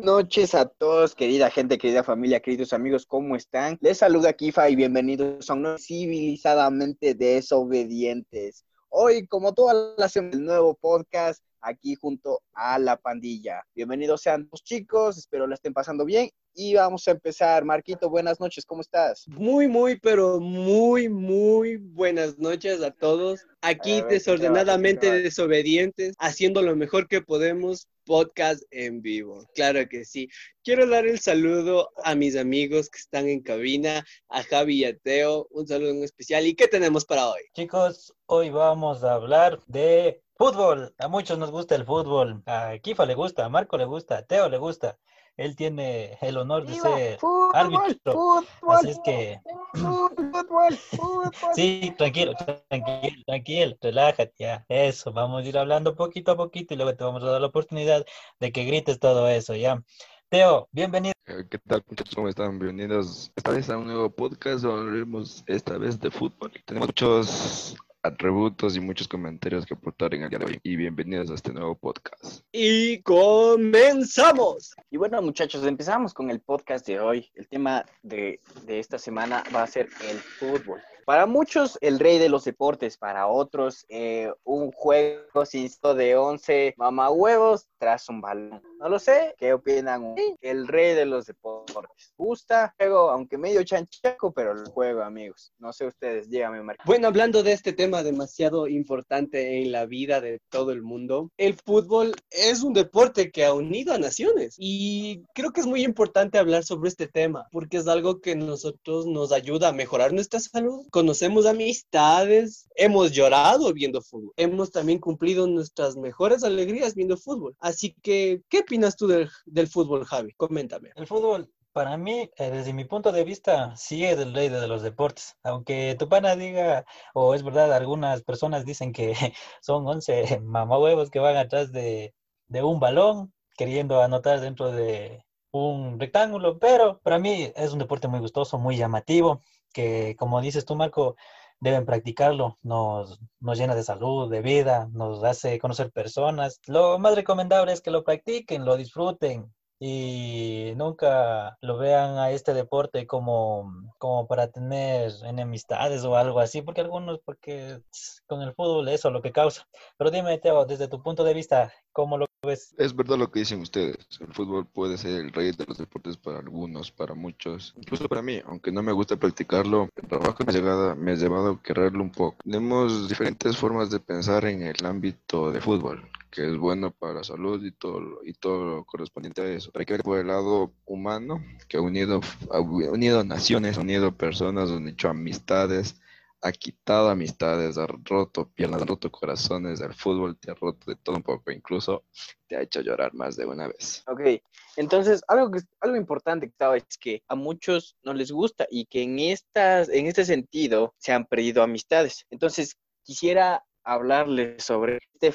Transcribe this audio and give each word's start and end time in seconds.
noches 0.00 0.54
a 0.54 0.66
todos, 0.66 1.14
querida 1.14 1.50
gente, 1.50 1.76
querida 1.76 2.02
familia, 2.02 2.40
queridos 2.40 2.72
amigos, 2.72 3.04
¿cómo 3.04 3.36
están? 3.36 3.78
Les 3.80 3.98
saluda 3.98 4.32
Kifa 4.32 4.70
y 4.70 4.76
bienvenidos 4.76 5.50
a 5.50 5.54
un 5.54 5.78
civilizadamente 5.78 7.14
desobedientes. 7.14 8.64
Hoy, 8.88 9.26
como 9.26 9.52
todas 9.52 9.94
las 9.98 10.12
semanas, 10.12 10.36
el 10.36 10.44
nuevo 10.44 10.74
podcast 10.74 11.44
aquí 11.60 11.94
junto 11.94 12.40
a 12.54 12.78
la 12.78 12.96
pandilla. 12.96 13.62
Bienvenidos 13.74 14.22
sean 14.22 14.48
los 14.50 14.64
chicos, 14.64 15.18
espero 15.18 15.46
la 15.46 15.54
estén 15.54 15.74
pasando 15.74 16.04
bien 16.04 16.30
y 16.54 16.74
vamos 16.74 17.06
a 17.06 17.12
empezar. 17.12 17.64
Marquito, 17.64 18.08
buenas 18.08 18.40
noches, 18.40 18.64
¿cómo 18.64 18.80
estás? 18.80 19.26
Muy, 19.28 19.68
muy, 19.68 19.98
pero 20.00 20.40
muy, 20.40 21.08
muy 21.08 21.76
buenas 21.76 22.38
noches 22.38 22.82
a 22.82 22.90
todos. 22.90 23.46
Aquí 23.60 24.02
desordenadamente 24.08 25.12
desobedientes, 25.12 26.14
haciendo 26.18 26.62
lo 26.62 26.74
mejor 26.74 27.06
que 27.08 27.20
podemos, 27.20 27.88
podcast 28.10 28.64
en 28.72 29.02
vivo. 29.02 29.46
Claro 29.54 29.88
que 29.88 30.04
sí. 30.04 30.28
Quiero 30.64 30.88
dar 30.88 31.06
el 31.06 31.20
saludo 31.20 31.92
a 32.02 32.16
mis 32.16 32.36
amigos 32.36 32.90
que 32.90 32.98
están 32.98 33.28
en 33.28 33.40
cabina, 33.40 34.04
a 34.28 34.42
Javi 34.42 34.80
y 34.80 34.84
a 34.84 34.98
Teo, 34.98 35.46
un 35.52 35.68
saludo 35.68 35.90
en 35.90 36.02
especial. 36.02 36.44
¿Y 36.44 36.56
qué 36.56 36.66
tenemos 36.66 37.04
para 37.04 37.28
hoy? 37.28 37.42
Chicos, 37.54 38.12
hoy 38.26 38.50
vamos 38.50 39.04
a 39.04 39.14
hablar 39.14 39.60
de 39.68 40.24
Fútbol, 40.34 40.92
a 40.98 41.06
muchos 41.06 41.38
nos 41.38 41.52
gusta 41.52 41.76
el 41.76 41.84
fútbol. 41.84 42.42
A 42.46 42.76
Kifa 42.82 43.06
le 43.06 43.14
gusta, 43.14 43.44
a 43.44 43.48
Marco 43.48 43.78
le 43.78 43.84
gusta, 43.84 44.18
a 44.18 44.22
Teo 44.24 44.48
le 44.48 44.58
gusta. 44.58 44.98
Él 45.36 45.56
tiene 45.56 46.18
el 46.20 46.36
honor 46.36 46.66
de 46.66 46.74
ser 46.74 47.18
árbitro. 47.54 48.42
Así 48.68 48.90
es 48.90 49.00
que. 49.04 49.40
Fútbol, 49.74 50.76
fútbol, 50.76 51.30
sí, 51.54 51.94
tranquilo, 51.96 52.34
tranquilo, 52.68 53.22
tranquilo, 53.26 53.76
relájate 53.80 54.34
ya. 54.38 54.64
Eso, 54.68 55.12
vamos 55.12 55.44
a 55.44 55.48
ir 55.48 55.58
hablando 55.58 55.96
poquito 55.96 56.32
a 56.32 56.36
poquito 56.36 56.74
y 56.74 56.76
luego 56.76 56.94
te 56.94 57.04
vamos 57.04 57.22
a 57.22 57.30
dar 57.30 57.40
la 57.40 57.46
oportunidad 57.46 58.04
de 58.38 58.52
que 58.52 58.64
grites 58.64 58.98
todo 58.98 59.28
eso, 59.28 59.54
¿ya? 59.54 59.82
Teo, 60.28 60.68
bienvenido. 60.70 61.14
Eh, 61.26 61.44
¿Qué 61.50 61.58
tal, 61.58 61.82
muchachos? 61.88 62.14
¿Cómo 62.14 62.28
están? 62.28 62.58
Bienvenidos 62.58 63.32
esta 63.34 63.50
vez 63.50 63.68
a 63.70 63.78
un 63.78 63.86
nuevo 63.86 64.10
podcast. 64.10 64.64
Hablaremos 64.64 65.42
esta 65.46 65.76
vez 65.78 65.98
de 65.98 66.10
fútbol. 66.10 66.52
Tenemos 66.64 66.88
muchos 66.88 67.76
atributos 68.02 68.76
y 68.76 68.80
muchos 68.80 69.08
comentarios 69.08 69.66
que 69.66 69.74
aportar 69.74 70.14
en 70.14 70.22
el 70.22 70.30
día 70.30 70.38
de 70.38 70.44
hoy. 70.46 70.60
Y 70.62 70.76
bienvenidos 70.76 71.30
a 71.30 71.34
este 71.34 71.52
nuevo 71.52 71.74
podcast. 71.74 72.44
Y 72.52 73.02
comenzamos. 73.02 74.74
Y 74.90 74.96
bueno, 74.96 75.20
muchachos, 75.22 75.64
empezamos 75.66 76.14
con 76.14 76.30
el 76.30 76.40
podcast 76.40 76.86
de 76.86 77.00
hoy. 77.00 77.30
El 77.34 77.48
tema 77.48 77.84
de, 78.02 78.40
de 78.66 78.78
esta 78.78 78.98
semana 78.98 79.44
va 79.54 79.62
a 79.62 79.66
ser 79.66 79.88
el 80.08 80.18
fútbol. 80.18 80.80
Para 81.10 81.26
muchos, 81.26 81.76
el 81.80 81.98
rey 81.98 82.18
de 82.18 82.28
los 82.28 82.44
deportes, 82.44 82.96
para 82.96 83.26
otros, 83.26 83.84
eh, 83.88 84.32
un 84.44 84.70
juego 84.70 85.24
insisto, 85.40 85.92
de 85.92 86.14
11 86.14 86.74
mamahuevos 86.76 87.66
tras 87.78 88.08
un 88.08 88.20
balón. 88.20 88.62
No 88.78 88.88
lo 88.88 89.00
sé, 89.00 89.34
¿qué 89.36 89.52
opinan? 89.52 90.14
El 90.40 90.68
rey 90.68 90.94
de 90.94 91.06
los 91.06 91.26
deportes. 91.26 92.14
Gusta, 92.16 92.72
juego, 92.78 93.10
aunque 93.10 93.38
medio 93.38 93.64
chanchaco, 93.64 94.32
pero 94.32 94.52
el 94.52 94.64
juego, 94.66 95.02
amigos. 95.02 95.52
No 95.58 95.72
sé 95.72 95.86
ustedes, 95.86 96.30
díganme, 96.30 96.62
Marco. 96.62 96.84
Bueno, 96.86 97.08
hablando 97.08 97.42
de 97.42 97.54
este 97.54 97.72
tema 97.72 98.04
demasiado 98.04 98.68
importante 98.68 99.60
en 99.60 99.72
la 99.72 99.86
vida 99.86 100.20
de 100.20 100.40
todo 100.48 100.70
el 100.70 100.82
mundo, 100.82 101.32
el 101.38 101.54
fútbol 101.54 102.14
es 102.30 102.62
un 102.62 102.72
deporte 102.72 103.32
que 103.32 103.44
ha 103.44 103.52
unido 103.52 103.92
a 103.92 103.98
naciones 103.98 104.54
y 104.58 105.24
creo 105.34 105.50
que 105.50 105.60
es 105.60 105.66
muy 105.66 105.82
importante 105.82 106.38
hablar 106.38 106.62
sobre 106.62 106.88
este 106.88 107.08
tema 107.08 107.48
porque 107.50 107.78
es 107.78 107.88
algo 107.88 108.20
que 108.20 108.36
nosotros 108.36 109.06
nos 109.06 109.32
ayuda 109.32 109.68
a 109.68 109.72
mejorar 109.72 110.12
nuestra 110.12 110.38
salud 110.38 110.86
conocemos 111.00 111.46
amistades, 111.46 112.68
hemos 112.74 113.10
llorado 113.12 113.72
viendo 113.72 114.02
fútbol, 114.02 114.34
hemos 114.36 114.70
también 114.70 114.98
cumplido 114.98 115.46
nuestras 115.46 115.96
mejores 115.96 116.44
alegrías 116.44 116.94
viendo 116.94 117.16
fútbol. 117.16 117.56
Así 117.58 117.96
que, 118.02 118.42
¿qué 118.50 118.58
opinas 118.58 118.96
tú 118.96 119.06
del, 119.06 119.30
del 119.46 119.66
fútbol, 119.66 120.04
Javi? 120.04 120.34
Coméntame. 120.34 120.90
El 120.96 121.06
fútbol 121.06 121.50
para 121.72 121.96
mí, 121.96 122.30
eh, 122.36 122.50
desde 122.50 122.74
mi 122.74 122.84
punto 122.84 123.12
de 123.12 123.24
vista, 123.24 123.74
sí 123.76 124.04
es 124.04 124.18
el 124.18 124.34
rey 124.34 124.50
de 124.50 124.68
los 124.68 124.82
deportes. 124.82 125.38
Aunque 125.42 125.96
tu 125.98 126.06
pana 126.06 126.36
diga, 126.36 126.84
o 127.14 127.34
es 127.34 127.42
verdad, 127.42 127.72
algunas 127.72 128.22
personas 128.22 128.66
dicen 128.66 128.92
que 128.92 129.14
son 129.62 129.86
11 129.86 130.40
mamahuevos 130.42 131.08
que 131.08 131.18
van 131.18 131.38
atrás 131.38 131.72
de, 131.72 132.12
de 132.48 132.62
un 132.62 132.78
balón, 132.78 133.32
queriendo 133.56 134.02
anotar 134.02 134.40
dentro 134.40 134.70
de 134.70 135.24
un 135.50 135.98
rectángulo, 135.98 136.58
pero 136.58 137.00
para 137.00 137.18
mí 137.18 137.50
es 137.56 137.72
un 137.72 137.78
deporte 137.78 138.06
muy 138.06 138.20
gustoso, 138.20 138.58
muy 138.58 138.76
llamativo 138.76 139.40
que, 139.72 140.16
como 140.18 140.40
dices 140.40 140.64
tú, 140.64 140.76
Marco, 140.76 141.16
deben 141.60 141.86
practicarlo. 141.86 142.58
Nos, 142.62 143.20
nos 143.40 143.58
llena 143.58 143.74
de 143.74 143.82
salud, 143.82 144.30
de 144.30 144.42
vida, 144.42 144.88
nos 144.92 145.22
hace 145.24 145.58
conocer 145.58 145.92
personas. 145.92 146.60
Lo 146.66 146.98
más 146.98 147.14
recomendable 147.14 147.72
es 147.72 147.80
que 147.80 147.90
lo 147.90 148.04
practiquen, 148.04 148.64
lo 148.64 148.76
disfruten 148.76 149.52
y 149.82 150.74
nunca 150.76 151.56
lo 151.62 151.78
vean 151.78 152.18
a 152.18 152.30
este 152.30 152.52
deporte 152.52 153.06
como, 153.06 153.72
como 153.96 154.26
para 154.26 154.48
tener 154.50 155.10
enemistades 155.24 156.04
o 156.04 156.16
algo 156.16 156.38
así, 156.40 156.60
porque 156.60 156.82
algunos, 156.82 157.18
porque 157.24 157.80
con 158.26 158.42
el 158.42 158.52
fútbol 158.54 158.88
eso 158.88 159.08
es 159.08 159.14
lo 159.14 159.22
que 159.22 159.32
causa. 159.32 159.66
Pero 159.96 160.10
dime, 160.10 160.36
Teo, 160.36 160.66
desde 160.66 160.86
tu 160.86 161.02
punto 161.02 161.24
de 161.24 161.32
vista, 161.32 161.72
¿cómo 161.92 162.18
lo 162.18 162.26
ves? 162.42 162.74
Es 162.78 162.94
verdad 162.94 163.18
lo 163.18 163.30
que 163.30 163.40
dicen 163.40 163.60
ustedes. 163.60 163.96
El 164.20 164.32
fútbol 164.32 164.66
puede 164.66 164.96
ser 164.96 165.20
el 165.20 165.32
rey 165.32 165.52
de 165.52 165.66
los 165.66 165.78
deportes 165.78 166.16
para 166.16 166.38
algunos, 166.38 166.90
para 166.90 167.14
muchos, 167.14 167.74
incluso 167.76 168.08
para 168.08 168.22
mí, 168.22 168.40
aunque 168.46 168.72
no 168.72 168.82
me 168.82 168.92
gusta 168.92 169.16
practicarlo, 169.16 169.88
el 169.96 170.08
trabajo 170.08 170.44
me 170.44 170.52
ha, 170.52 171.14
llevado 171.14 171.50
a 171.52 171.62
quererlo 171.62 172.02
un 172.02 172.12
poco. 172.12 172.36
Tenemos 172.44 173.08
diferentes 173.08 173.56
formas 173.56 173.90
de 173.90 174.00
pensar 174.00 174.44
en 174.46 174.62
el 174.62 174.84
ámbito 174.84 175.50
de 175.52 175.60
fútbol 175.60 176.08
que 176.30 176.48
es 176.48 176.56
bueno 176.56 176.92
para 176.92 177.14
la 177.14 177.24
salud 177.24 177.64
y 177.64 177.72
todo, 177.72 178.20
y 178.24 178.32
todo 178.34 178.64
lo 178.64 178.84
correspondiente 178.84 179.42
a 179.42 179.46
eso. 179.46 179.70
Hay 179.74 179.84
que 179.84 179.94
ver 179.94 180.02
por 180.02 180.18
el 180.18 180.28
lado 180.28 180.72
humano, 180.86 181.42
que 181.68 181.76
ha 181.76 181.80
unido, 181.80 182.20
ha 182.52 182.60
unido 182.60 183.24
naciones, 183.24 183.78
ha 183.78 183.80
unido 183.80 184.12
personas, 184.12 184.70
ha 184.70 184.88
hecho 184.88 185.08
amistades, 185.08 186.00
ha 186.42 186.52
quitado 186.52 187.10
amistades, 187.10 187.76
ha 187.76 187.86
roto 187.86 188.50
piernas, 188.50 188.82
ha 188.82 188.86
roto 188.86 189.10
corazones, 189.10 189.80
el 189.80 189.94
fútbol 189.94 190.38
te 190.38 190.50
ha 190.50 190.54
roto 190.54 190.90
de 190.90 190.96
todo 190.96 191.16
un 191.16 191.22
poco, 191.22 191.50
incluso 191.50 192.04
te 192.46 192.56
ha 192.56 192.62
hecho 192.62 192.80
llorar 192.80 193.12
más 193.14 193.36
de 193.36 193.46
una 193.46 193.68
vez. 193.68 194.02
Ok, 194.06 194.42
entonces 194.76 195.22
algo, 195.28 195.50
que, 195.50 195.60
algo 195.80 195.96
importante 195.96 196.50
es 196.76 196.98
que 196.98 197.22
a 197.28 197.34
muchos 197.34 197.96
no 198.02 198.14
les 198.14 198.32
gusta 198.32 198.66
y 198.70 198.86
que 198.86 199.02
en, 199.02 199.18
estas, 199.18 199.88
en 199.90 200.06
este 200.06 200.24
sentido 200.24 200.94
se 200.98 201.12
han 201.12 201.26
perdido 201.26 201.62
amistades. 201.62 202.26
Entonces 202.30 202.76
quisiera 203.02 203.64
hablarles 203.84 204.62
sobre 204.64 204.98
este 205.14 205.34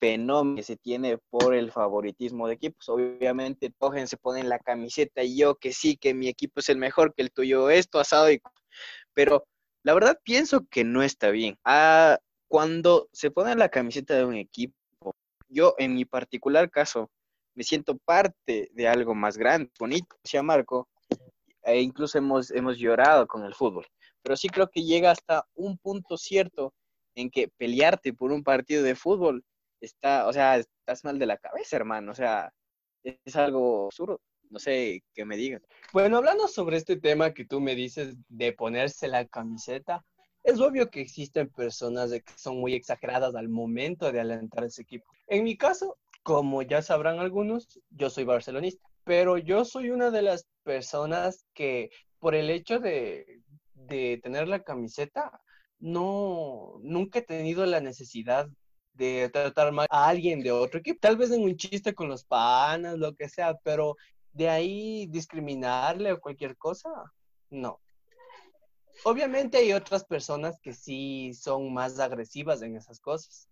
fenómeno 0.00 0.56
que 0.56 0.62
se 0.62 0.76
tiene 0.76 1.18
por 1.30 1.54
el 1.54 1.70
favoritismo 1.72 2.48
de 2.48 2.54
equipos. 2.54 2.88
Obviamente, 2.88 3.72
cogen, 3.78 4.06
se 4.08 4.16
ponen 4.16 4.48
la 4.48 4.58
camiseta 4.58 5.22
y 5.22 5.36
yo 5.36 5.56
que 5.56 5.72
sí, 5.72 5.96
que 5.96 6.14
mi 6.14 6.28
equipo 6.28 6.60
es 6.60 6.68
el 6.68 6.78
mejor, 6.78 7.14
que 7.14 7.22
el 7.22 7.30
tuyo 7.30 7.70
esto, 7.70 7.98
asado, 7.98 8.30
y... 8.30 8.40
pero 9.14 9.46
la 9.86 9.94
verdad 9.94 10.18
pienso 10.24 10.66
que 10.68 10.82
no 10.82 11.04
está 11.04 11.30
bien. 11.30 11.56
Ah, 11.64 12.18
cuando 12.48 13.08
se 13.12 13.30
pone 13.30 13.54
la 13.54 13.68
camiseta 13.68 14.14
de 14.14 14.24
un 14.24 14.34
equipo, 14.34 14.74
yo 15.48 15.76
en 15.78 15.94
mi 15.94 16.04
particular 16.04 16.68
caso 16.72 17.08
me 17.54 17.62
siento 17.62 17.96
parte 17.96 18.68
de 18.72 18.88
algo 18.88 19.14
más 19.14 19.38
grande, 19.38 19.70
bonito, 19.78 20.16
decía 20.24 20.42
Marco, 20.42 20.88
e 21.62 21.80
incluso 21.80 22.18
hemos, 22.18 22.50
hemos 22.50 22.78
llorado 22.78 23.28
con 23.28 23.44
el 23.44 23.54
fútbol. 23.54 23.86
Pero 24.22 24.36
sí 24.36 24.48
creo 24.48 24.68
que 24.68 24.82
llega 24.82 25.12
hasta 25.12 25.46
un 25.54 25.78
punto 25.78 26.16
cierto 26.16 26.74
en 27.14 27.30
que 27.30 27.46
pelearte 27.56 28.12
por 28.12 28.32
un 28.32 28.42
partido 28.42 28.82
de 28.82 28.96
fútbol 28.96 29.44
está, 29.80 30.26
o 30.26 30.32
sea, 30.32 30.56
estás 30.56 31.04
mal 31.04 31.16
de 31.20 31.26
la 31.26 31.38
cabeza, 31.38 31.76
hermano, 31.76 32.10
o 32.10 32.14
sea, 32.16 32.52
es 33.04 33.36
algo 33.36 33.86
absurdo. 33.86 34.20
No 34.50 34.58
sé 34.58 35.02
qué 35.14 35.24
me 35.24 35.36
digan. 35.36 35.62
Bueno, 35.92 36.18
hablando 36.18 36.48
sobre 36.48 36.76
este 36.76 36.96
tema 36.96 37.32
que 37.32 37.44
tú 37.44 37.60
me 37.60 37.74
dices 37.74 38.16
de 38.28 38.52
ponerse 38.52 39.08
la 39.08 39.26
camiseta, 39.26 40.04
es 40.42 40.60
obvio 40.60 40.90
que 40.90 41.00
existen 41.00 41.48
personas 41.48 42.10
que 42.12 42.22
son 42.36 42.58
muy 42.58 42.74
exageradas 42.74 43.34
al 43.34 43.48
momento 43.48 44.12
de 44.12 44.20
alentar 44.20 44.64
ese 44.64 44.82
equipo. 44.82 45.06
En 45.26 45.42
mi 45.42 45.56
caso, 45.56 45.98
como 46.22 46.62
ya 46.62 46.82
sabrán 46.82 47.18
algunos, 47.18 47.80
yo 47.90 48.10
soy 48.10 48.24
barcelonista, 48.24 48.88
pero 49.04 49.38
yo 49.38 49.64
soy 49.64 49.90
una 49.90 50.10
de 50.10 50.22
las 50.22 50.46
personas 50.62 51.44
que 51.52 51.90
por 52.18 52.34
el 52.34 52.50
hecho 52.50 52.78
de, 52.78 53.42
de 53.74 54.20
tener 54.22 54.48
la 54.48 54.62
camiseta, 54.62 55.40
no, 55.78 56.78
nunca 56.82 57.18
he 57.18 57.22
tenido 57.22 57.66
la 57.66 57.80
necesidad 57.80 58.48
de 58.94 59.28
tratar 59.30 59.72
mal 59.72 59.86
a 59.90 60.08
alguien 60.08 60.42
de 60.42 60.50
otro 60.50 60.80
equipo. 60.80 60.98
Tal 61.00 61.16
vez 61.16 61.30
en 61.30 61.42
un 61.42 61.56
chiste 61.56 61.94
con 61.94 62.08
los 62.08 62.24
panas, 62.24 62.98
lo 62.98 63.14
que 63.14 63.28
sea, 63.28 63.54
pero 63.62 63.96
de 64.36 64.50
ahí 64.50 65.06
discriminarle 65.06 66.12
o 66.12 66.20
cualquier 66.20 66.56
cosa, 66.58 66.90
no. 67.48 67.80
Obviamente 69.04 69.58
hay 69.58 69.72
otras 69.72 70.04
personas 70.04 70.60
que 70.60 70.74
sí 70.74 71.32
son 71.34 71.72
más 71.72 71.98
agresivas 71.98 72.60
en 72.62 72.76
esas 72.76 73.00
cosas. 73.00 73.48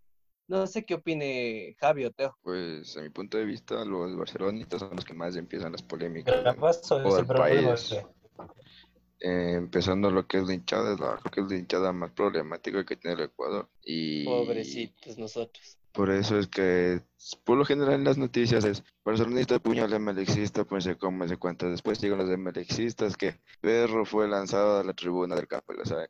No 0.46 0.66
sé 0.66 0.84
qué 0.84 0.94
opine 0.94 1.74
Javi 1.78 2.04
o 2.04 2.12
Teo. 2.12 2.36
Pues 2.42 2.96
a 2.98 3.00
mi 3.00 3.08
punto 3.08 3.38
de 3.38 3.46
vista, 3.46 3.82
los 3.84 4.14
barcelonistas 4.14 4.80
son 4.80 4.96
los 4.96 5.04
que 5.06 5.14
más 5.14 5.36
empiezan 5.36 5.72
las 5.72 5.82
polémicas. 5.82 6.34
Eh, 9.20 9.54
empezando 9.54 10.10
lo 10.10 10.26
que 10.26 10.36
es 10.36 10.46
la 10.46 10.52
hinchada, 10.52 10.92
es 10.92 11.00
la, 11.00 11.18
que 11.30 11.40
es 11.40 11.46
la 11.50 11.56
hinchada 11.56 11.92
más 11.94 12.10
problemática 12.10 12.84
que 12.84 12.96
tiene 12.96 13.14
el 13.14 13.22
Ecuador. 13.30 13.70
Y, 13.82 14.24
Pobrecitos 14.24 15.16
nosotros. 15.16 15.78
Por 15.94 16.10
eso 16.10 16.36
es 16.36 16.48
que, 16.48 17.02
por 17.44 17.56
lo 17.56 17.64
general 17.64 17.94
en 17.94 18.04
las 18.04 18.18
noticias 18.18 18.64
es 18.64 18.82
barcelonista 19.04 19.60
puñal 19.60 19.90
de 19.90 20.00
melexista, 20.00 20.64
pues 20.64 20.82
se 20.82 20.98
come, 20.98 21.28
se 21.28 21.36
cuenta. 21.36 21.68
Después 21.68 22.00
llegan 22.00 22.18
los 22.18 22.28
de 22.28 22.36
melexistas 22.36 23.16
que 23.16 23.40
Perro 23.60 24.04
fue 24.04 24.26
lanzado 24.26 24.80
a 24.80 24.82
la 24.82 24.92
tribuna 24.92 25.36
del 25.36 25.46
campo. 25.46 25.72
O 25.80 25.86
sea, 25.86 26.08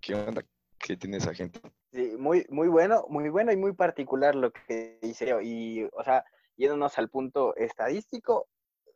¿qué 0.00 0.14
onda? 0.14 0.42
¿Qué 0.78 0.96
tiene 0.96 1.18
esa 1.18 1.34
gente? 1.34 1.60
Sí, 1.92 2.14
muy, 2.18 2.46
muy 2.48 2.68
bueno, 2.68 3.04
muy 3.10 3.28
bueno 3.28 3.52
y 3.52 3.58
muy 3.58 3.74
particular 3.74 4.34
lo 4.34 4.50
que 4.50 4.98
dice 5.02 5.36
Y, 5.42 5.84
o 5.84 6.02
sea, 6.02 6.24
yéndonos 6.56 6.96
al 6.96 7.10
punto 7.10 7.54
estadístico, 7.54 8.48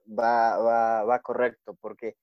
va, 0.09 0.57
va, 0.57 1.05
va 1.05 1.19
correcto, 1.21 1.77
porque 1.79 2.17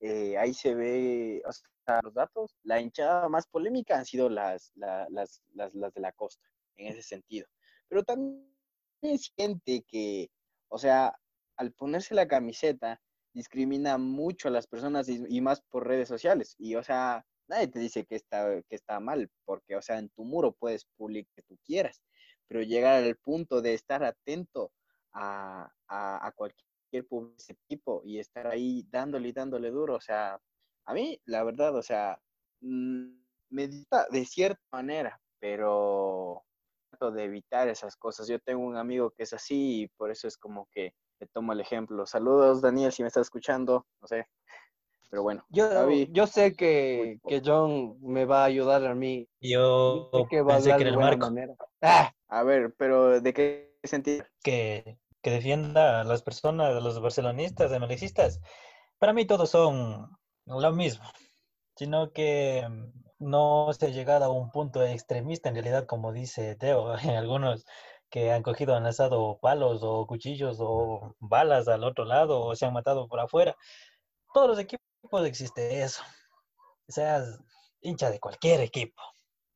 eh, 0.00 0.36
ahí 0.36 0.52
se 0.52 0.74
ve, 0.74 1.42
o 1.46 1.52
sea, 1.52 2.00
los 2.02 2.12
datos, 2.12 2.58
la 2.62 2.78
hinchada 2.78 3.26
más 3.30 3.46
polémica 3.46 3.96
han 3.96 4.04
sido 4.04 4.28
las, 4.28 4.70
las, 4.74 5.40
las, 5.54 5.74
las 5.74 5.94
de 5.94 6.00
la 6.02 6.12
costa, 6.12 6.46
en 6.76 6.88
ese 6.88 7.02
sentido. 7.02 7.46
Pero 7.88 8.02
también 8.04 8.46
siente 9.18 9.82
que, 9.86 10.30
o 10.68 10.78
sea, 10.78 11.14
al 11.56 11.72
ponerse 11.72 12.14
la 12.14 12.28
camiseta, 12.28 13.00
discrimina 13.32 13.98
mucho 13.98 14.48
a 14.48 14.50
las 14.50 14.66
personas 14.66 15.08
y, 15.08 15.40
más 15.40 15.60
por 15.62 15.86
redes 15.86 16.08
sociales. 16.08 16.54
Y, 16.58 16.76
o 16.76 16.82
sea, 16.82 17.24
nadie 17.48 17.68
te 17.68 17.80
dice 17.80 18.04
que 18.04 18.16
está, 18.16 18.62
que 18.62 18.76
está 18.76 19.00
mal, 19.00 19.28
porque, 19.44 19.76
o 19.76 19.82
sea, 19.82 19.98
en 19.98 20.08
tu 20.10 20.24
muro 20.24 20.52
puedes 20.52 20.86
publicar 20.96 21.32
que 21.34 21.42
tú 21.42 21.58
quieras, 21.66 22.00
pero 22.48 22.62
llegar 22.62 23.02
al 23.02 23.16
punto 23.16 23.60
de 23.60 23.74
estar 23.74 24.04
atento 24.04 24.72
a, 25.12 25.68
a, 25.88 26.26
a 26.26 26.32
cualquier 26.32 26.64
tipo 27.68 28.02
y 28.04 28.18
estar 28.18 28.46
ahí 28.46 28.86
dándole 28.90 29.28
y 29.28 29.32
dándole 29.32 29.70
duro, 29.70 29.96
o 29.96 30.00
sea, 30.00 30.40
a 30.86 30.94
mí, 30.94 31.20
la 31.24 31.42
verdad, 31.44 31.74
o 31.76 31.82
sea, 31.82 32.20
mm, 32.60 33.06
me 33.50 33.68
de 34.10 34.24
cierta 34.26 34.62
manera, 34.72 35.20
pero 35.38 36.44
trato 37.04 37.16
de 37.16 37.24
evitar 37.24 37.68
esas 37.68 37.96
cosas. 37.96 38.28
Yo 38.28 38.38
tengo 38.38 38.64
un 38.64 38.76
amigo 38.76 39.10
que 39.10 39.24
es 39.24 39.32
así 39.32 39.82
y 39.82 39.88
por 39.88 40.10
eso 40.10 40.28
es 40.28 40.36
como 40.36 40.68
que 40.72 40.94
te 41.18 41.26
tomo 41.26 41.52
el 41.52 41.60
ejemplo. 41.60 42.06
Saludos, 42.06 42.60
Daniel, 42.60 42.92
si 42.92 43.02
me 43.02 43.08
estás 43.08 43.22
escuchando, 43.22 43.86
no 44.00 44.08
sé. 44.08 44.26
Pero 45.10 45.22
bueno, 45.22 45.44
yo, 45.48 45.68
yo 46.10 46.26
sé 46.26 46.54
que, 46.56 47.20
que, 47.28 47.40
John 47.44 47.98
me 48.00 48.24
va 48.24 48.42
a 48.42 48.46
ayudar 48.46 48.84
a 48.84 48.94
mí. 48.94 49.28
Yo 49.40 50.10
que 50.28 50.42
va 50.42 50.54
pensé 50.54 50.72
a 50.72 50.76
que 50.76 50.84
el 50.84 50.96
Marco. 50.96 51.30
Ah. 51.82 52.12
A 52.28 52.42
ver, 52.42 52.74
pero 52.76 53.20
¿de 53.20 53.32
qué 53.32 53.78
sentido? 53.84 54.24
Que 54.42 54.98
que 55.24 55.30
defienda 55.30 56.02
a 56.02 56.04
las 56.04 56.22
personas, 56.22 56.76
a 56.76 56.80
los 56.80 57.00
barcelonistas, 57.00 57.70
melexistas, 57.80 58.40
para 58.98 59.14
mí 59.14 59.24
todos 59.24 59.48
son 59.48 60.10
lo 60.44 60.72
mismo, 60.72 61.06
sino 61.76 62.12
que 62.12 62.68
no 63.24 63.72
se 63.72 63.86
ha 63.86 63.88
llegado 63.90 64.26
a 64.26 64.30
un 64.30 64.50
punto 64.50 64.82
extremista 64.84 65.48
en 65.48 65.56
realidad, 65.56 65.86
como 65.86 66.12
dice 66.12 66.56
Teo, 66.56 66.94
en 66.98 67.10
algunos 67.16 67.64
que 68.10 68.30
han 68.32 68.42
cogido, 68.42 68.76
han 68.76 68.84
lanzado 68.84 69.38
palos 69.40 69.80
o 69.82 70.06
cuchillos 70.06 70.58
o 70.60 71.16
balas 71.20 71.66
al 71.68 71.84
otro 71.84 72.04
lado 72.04 72.40
o 72.42 72.54
se 72.54 72.66
han 72.66 72.72
matado 72.72 73.08
por 73.08 73.20
afuera. 73.20 73.56
Todos 74.32 74.48
los 74.50 74.58
equipos 74.58 75.26
existe 75.26 75.82
eso. 75.82 76.02
Seas 76.88 77.40
hincha 77.80 78.10
de 78.10 78.20
cualquier 78.20 78.60
equipo. 78.60 79.02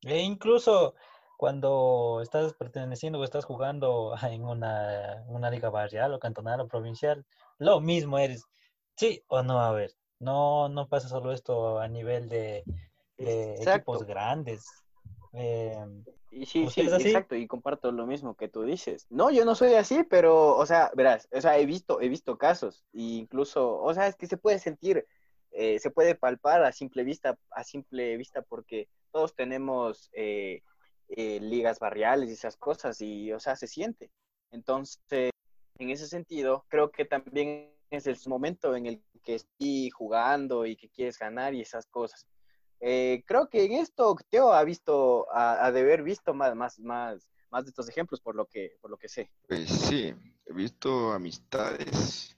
E 0.01 0.19
incluso 0.19 0.95
cuando 1.37 2.19
estás 2.21 2.53
perteneciendo 2.53 3.19
o 3.19 3.23
estás 3.23 3.45
jugando 3.45 4.13
en 4.23 4.43
una, 4.43 5.23
una, 5.27 5.49
liga 5.49 5.69
barrial 5.69 6.13
o 6.13 6.19
cantonal 6.19 6.61
o 6.61 6.67
provincial, 6.67 7.25
lo 7.59 7.79
mismo 7.81 8.17
eres. 8.17 8.43
Sí 8.97 9.23
o 9.27 9.43
no, 9.43 9.61
a 9.61 9.71
ver, 9.71 9.93
no, 10.19 10.69
no 10.69 10.87
pasa 10.89 11.07
solo 11.07 11.31
esto 11.31 11.79
a 11.79 11.87
nivel 11.87 12.27
de, 12.29 12.63
equipos 13.19 14.05
grandes. 14.05 14.65
Eh, 15.33 15.85
y 16.31 16.45
sí, 16.45 16.67
sí, 16.69 16.81
exacto, 16.81 17.35
y 17.35 17.47
comparto 17.47 17.91
lo 17.91 18.05
mismo 18.05 18.35
que 18.35 18.49
tú 18.49 18.63
dices. 18.63 19.07
No, 19.09 19.31
yo 19.31 19.45
no 19.45 19.55
soy 19.55 19.73
así, 19.73 20.03
pero, 20.03 20.55
o 20.55 20.65
sea, 20.65 20.91
verás, 20.95 21.27
o 21.31 21.41
sea, 21.41 21.57
he 21.57 21.65
visto, 21.65 22.01
he 22.01 22.09
visto 22.09 22.37
casos, 22.37 22.85
e 22.93 23.01
incluso, 23.01 23.79
o 23.79 23.93
sea, 23.93 24.07
es 24.07 24.15
que 24.15 24.27
se 24.27 24.37
puede 24.37 24.59
sentir, 24.59 25.07
eh, 25.51 25.79
se 25.79 25.89
puede 25.89 26.15
palpar 26.15 26.63
a 26.63 26.71
simple 26.71 27.03
vista, 27.03 27.37
a 27.51 27.63
simple 27.63 28.15
vista, 28.17 28.43
porque 28.43 28.87
todos 29.11 29.33
tenemos 29.35 30.09
eh, 30.13 30.61
eh, 31.09 31.39
ligas 31.41 31.79
barriales 31.79 32.29
y 32.29 32.33
esas 32.33 32.57
cosas, 32.57 33.01
y, 33.01 33.31
o 33.31 33.39
sea, 33.39 33.55
se 33.55 33.67
siente. 33.67 34.11
Entonces, 34.51 35.31
en 35.79 35.89
ese 35.89 36.07
sentido, 36.07 36.65
creo 36.67 36.91
que 36.91 37.05
también 37.05 37.73
es 37.89 38.05
el 38.05 38.17
momento 38.27 38.75
en 38.75 38.85
el 38.85 39.03
que 39.23 39.35
estoy 39.35 39.89
jugando 39.89 40.65
y 40.65 40.75
que 40.75 40.89
quieres 40.89 41.17
ganar 41.17 41.55
y 41.55 41.61
esas 41.61 41.87
cosas. 41.87 42.27
Eh, 42.81 43.23
creo 43.25 43.49
que 43.49 43.65
en 43.65 43.73
esto 43.73 44.15
Teo 44.29 44.53
ha 44.53 44.63
visto, 44.63 45.27
ha, 45.31 45.71
de 45.71 45.81
haber 45.81 46.03
visto 46.03 46.33
más, 46.33 46.55
más, 46.55 46.79
más, 46.79 47.27
más 47.49 47.65
de 47.65 47.69
estos 47.69 47.89
ejemplos 47.89 48.21
por 48.21 48.35
lo 48.35 48.45
que, 48.45 48.77
por 48.81 48.89
lo 48.89 48.97
que 48.97 49.09
sé. 49.09 49.29
Pues 49.47 49.69
sí, 49.69 50.13
he 50.45 50.53
visto 50.53 51.11
amistades 51.11 52.37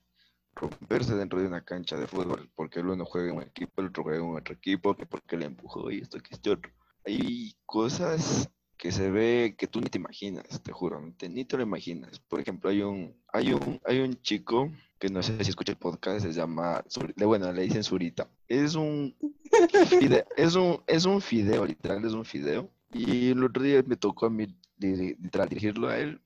romperse 0.53 1.15
dentro 1.15 1.39
de 1.39 1.47
una 1.47 1.63
cancha 1.63 1.95
de 1.95 2.07
fútbol 2.07 2.49
porque 2.55 2.79
el 2.79 2.87
uno 2.87 3.05
juega 3.05 3.29
en 3.29 3.37
un 3.37 3.43
equipo, 3.43 3.81
el 3.81 3.87
otro 3.87 4.03
juega 4.03 4.23
en 4.23 4.35
otro 4.35 4.53
equipo, 4.53 4.95
que 4.95 5.05
porque 5.05 5.37
le 5.37 5.45
empujó 5.45 5.89
y 5.91 5.99
esto 5.99 6.19
que 6.19 6.35
es 6.35 6.39
otro. 6.47 6.71
Hay 7.05 7.55
cosas 7.65 8.49
que 8.81 8.91
se 8.91 9.11
ve 9.11 9.53
que 9.55 9.67
tú 9.67 9.79
ni 9.79 9.91
te 9.91 9.99
imaginas, 9.99 10.59
te 10.63 10.71
juro, 10.71 10.99
ni 11.29 11.45
te 11.45 11.55
lo 11.55 11.61
imaginas. 11.61 12.19
Por 12.21 12.39
ejemplo, 12.39 12.71
hay 12.71 12.81
un, 12.81 13.15
hay 13.31 13.53
un, 13.53 13.79
hay 13.85 13.99
un 13.99 14.19
chico 14.23 14.71
que 14.97 15.07
no 15.07 15.21
sé 15.21 15.43
si 15.43 15.51
escucha 15.51 15.71
el 15.71 15.77
podcast, 15.77 16.25
se 16.25 16.33
llama, 16.33 16.83
bueno, 17.17 17.51
le 17.53 17.61
dicen 17.61 17.83
Zurita. 17.83 18.27
Es 18.47 18.73
un, 18.73 19.15
es 20.35 20.55
un, 20.55 20.81
es 20.87 21.05
un 21.05 21.21
fideo, 21.21 21.63
literal, 21.63 22.03
es 22.03 22.13
un 22.13 22.25
fideo. 22.25 22.71
Y 22.91 23.29
el 23.29 23.43
otro 23.43 23.61
día 23.61 23.83
me 23.85 23.97
tocó 23.97 24.25
a 24.25 24.29
mí 24.31 24.47
literal 24.79 25.47
dirigirlo 25.47 25.87
a 25.87 25.99
él 25.99 26.19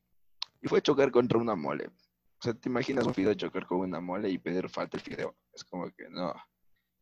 y 0.61 0.69
fue 0.69 0.79
a 0.79 0.81
chocar 0.81 1.11
contra 1.11 1.37
una 1.37 1.57
mole. 1.57 1.87
O 1.87 2.41
sea, 2.41 2.53
¿te 2.53 2.69
imaginas 2.69 3.05
un 3.05 3.13
fideo 3.13 3.33
chocar 3.33 3.65
con 3.65 3.79
una 3.79 3.99
mole 3.99 4.29
y 4.29 4.37
pedir 4.37 4.69
falta 4.69 4.95
el 4.95 5.03
fideo? 5.03 5.35
Es 5.53 5.65
como 5.65 5.91
que 5.91 6.07
no. 6.09 6.33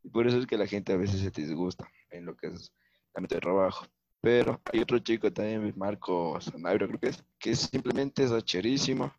Y 0.01 0.09
por 0.09 0.25
eso 0.25 0.39
es 0.39 0.47
que 0.47 0.57
la 0.57 0.65
gente 0.65 0.93
a 0.93 0.97
veces 0.97 1.21
se 1.21 1.29
disgusta 1.29 1.87
en 2.09 2.25
lo 2.25 2.35
que 2.35 2.47
es 2.47 2.73
el 3.13 3.19
ámbito 3.19 3.35
de 3.35 3.41
trabajo. 3.41 3.85
Pero 4.23 4.61
hay 4.71 4.79
otro 4.79 4.99
chico 4.99 5.33
también, 5.33 5.73
Marco 5.75 6.39
Sanabria, 6.39 6.87
creo 6.87 6.97
que 6.97 7.09
es, 7.09 7.21
que 7.37 7.53
simplemente 7.57 8.23
es 8.23 8.31
acherísimo, 8.31 9.13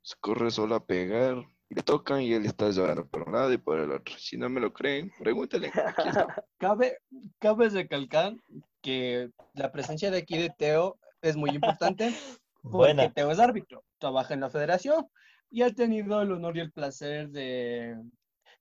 se 0.00 0.16
corre 0.18 0.50
solo 0.50 0.76
a 0.76 0.86
pegar, 0.86 1.44
le 1.68 1.82
tocan 1.82 2.22
y 2.22 2.32
él 2.32 2.46
está 2.46 2.70
llorando 2.70 3.06
por 3.06 3.28
un 3.28 3.34
lado 3.34 3.52
y 3.52 3.58
por 3.58 3.78
el 3.78 3.92
otro. 3.92 4.14
Si 4.16 4.38
no 4.38 4.48
me 4.48 4.62
lo 4.62 4.72
creen, 4.72 5.12
pregúntale. 5.18 5.70
cabe, 6.56 6.96
cabe 7.38 7.68
recalcar 7.68 8.34
que 8.80 9.30
la 9.52 9.70
presencia 9.70 10.10
de 10.10 10.16
aquí 10.16 10.38
de 10.38 10.48
Teo 10.48 10.98
es 11.20 11.36
muy 11.36 11.50
importante 11.50 12.14
porque 12.62 13.12
Teo 13.14 13.30
es 13.30 13.38
árbitro, 13.38 13.84
trabaja 13.98 14.32
en 14.32 14.40
la 14.40 14.48
federación 14.48 15.06
y 15.50 15.60
ha 15.60 15.70
tenido 15.70 16.22
el 16.22 16.32
honor 16.32 16.56
y 16.56 16.60
el 16.60 16.72
placer 16.72 17.28
de, 17.28 17.94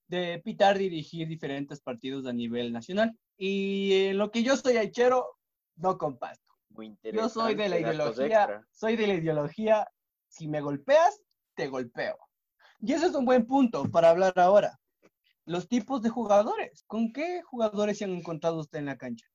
de 0.10 0.42
pitar, 0.44 0.78
dirigir 0.78 1.30
diferentes 1.30 1.80
partidos 1.80 2.26
a 2.26 2.34
nivel 2.34 2.74
nacional. 2.74 3.18
Y 3.38 4.08
en 4.08 4.18
lo 4.18 4.30
que 4.30 4.44
yo 4.44 4.58
soy 4.58 4.76
hachero, 4.76 5.35
no 5.76 5.98
comparto. 5.98 6.42
Yo 7.04 7.30
soy 7.30 7.56
de 7.56 7.70
la 7.70 7.80
ideología, 7.80 8.66
soy 8.72 8.96
de 8.96 9.08
la 9.08 9.14
ideología, 9.14 9.88
si 10.28 10.48
me 10.48 10.62
golpeas, 10.62 11.22
te 11.56 11.68
golpeo. 11.68 12.18
Y 12.82 12.94
ese 12.94 13.08
es 13.08 13.16
un 13.16 13.26
buen 13.26 13.46
punto 13.46 13.90
para 13.90 14.10
hablar 14.10 14.34
ahora. 14.38 14.78
Los 15.46 15.68
tipos 15.68 16.02
de 16.02 16.10
jugadores. 16.10 16.84
¿Con 16.88 17.14
qué 17.14 17.42
jugadores 17.44 18.00
se 18.00 18.06
han 18.06 18.12
encontrado 18.12 18.60
usted 18.60 18.80
en 18.80 18.86
la 18.86 18.98
cancha? 18.98 19.26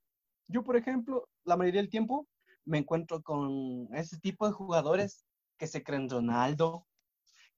Yo, 0.48 0.62
por 0.62 0.76
ejemplo, 0.76 1.28
la 1.44 1.56
mayoría 1.56 1.80
del 1.80 1.90
tiempo 1.90 2.28
me 2.64 2.78
encuentro 2.78 3.22
con 3.22 3.88
ese 3.94 4.18
tipo 4.18 4.46
de 4.46 4.52
jugadores 4.52 5.24
que 5.56 5.66
se 5.66 5.82
creen 5.82 6.08
Ronaldo, 6.08 6.86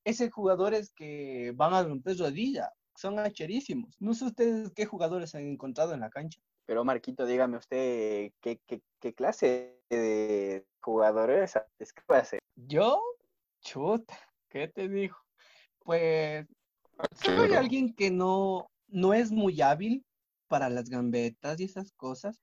esos 0.05 0.31
jugadores 0.31 0.93
que 0.93 1.53
van 1.55 1.75
a 1.75 1.83
romper 1.83 2.19
rodilla, 2.19 2.71
son 2.97 3.19
hacherísimos. 3.19 3.97
No 4.01 4.15
sé 4.15 4.27
ustedes 4.27 4.73
qué 4.75 4.85
jugadores 4.87 5.35
han 5.35 5.47
encontrado 5.47 5.95
en 5.95 6.01
la 6.01 6.11
cancha. 6.11 6.41
Pero 6.67 6.85
Marquito, 6.85 7.27
dígame 7.27 7.57
usted, 7.57 8.31
¿qué, 8.41 8.61
qué, 8.67 9.15
clase 9.15 9.81
de 9.91 10.65
jugadores 10.81 11.55
es 11.79 11.93
que 11.93 12.03
Yo, 12.55 13.03
chuta, 13.61 14.19
¿qué 14.49 14.69
te 14.69 14.89
digo? 14.89 15.17
Pues 15.81 16.47
soy 17.17 17.55
alguien 17.55 17.95
que 17.95 18.11
no, 18.11 18.71
no 18.87 19.13
es 19.13 19.33
muy 19.33 19.61
hábil 19.61 20.05
para 20.49 20.69
las 20.69 20.89
gambetas 20.89 21.59
y 21.61 21.65
esas 21.65 21.93
cosas. 21.93 22.41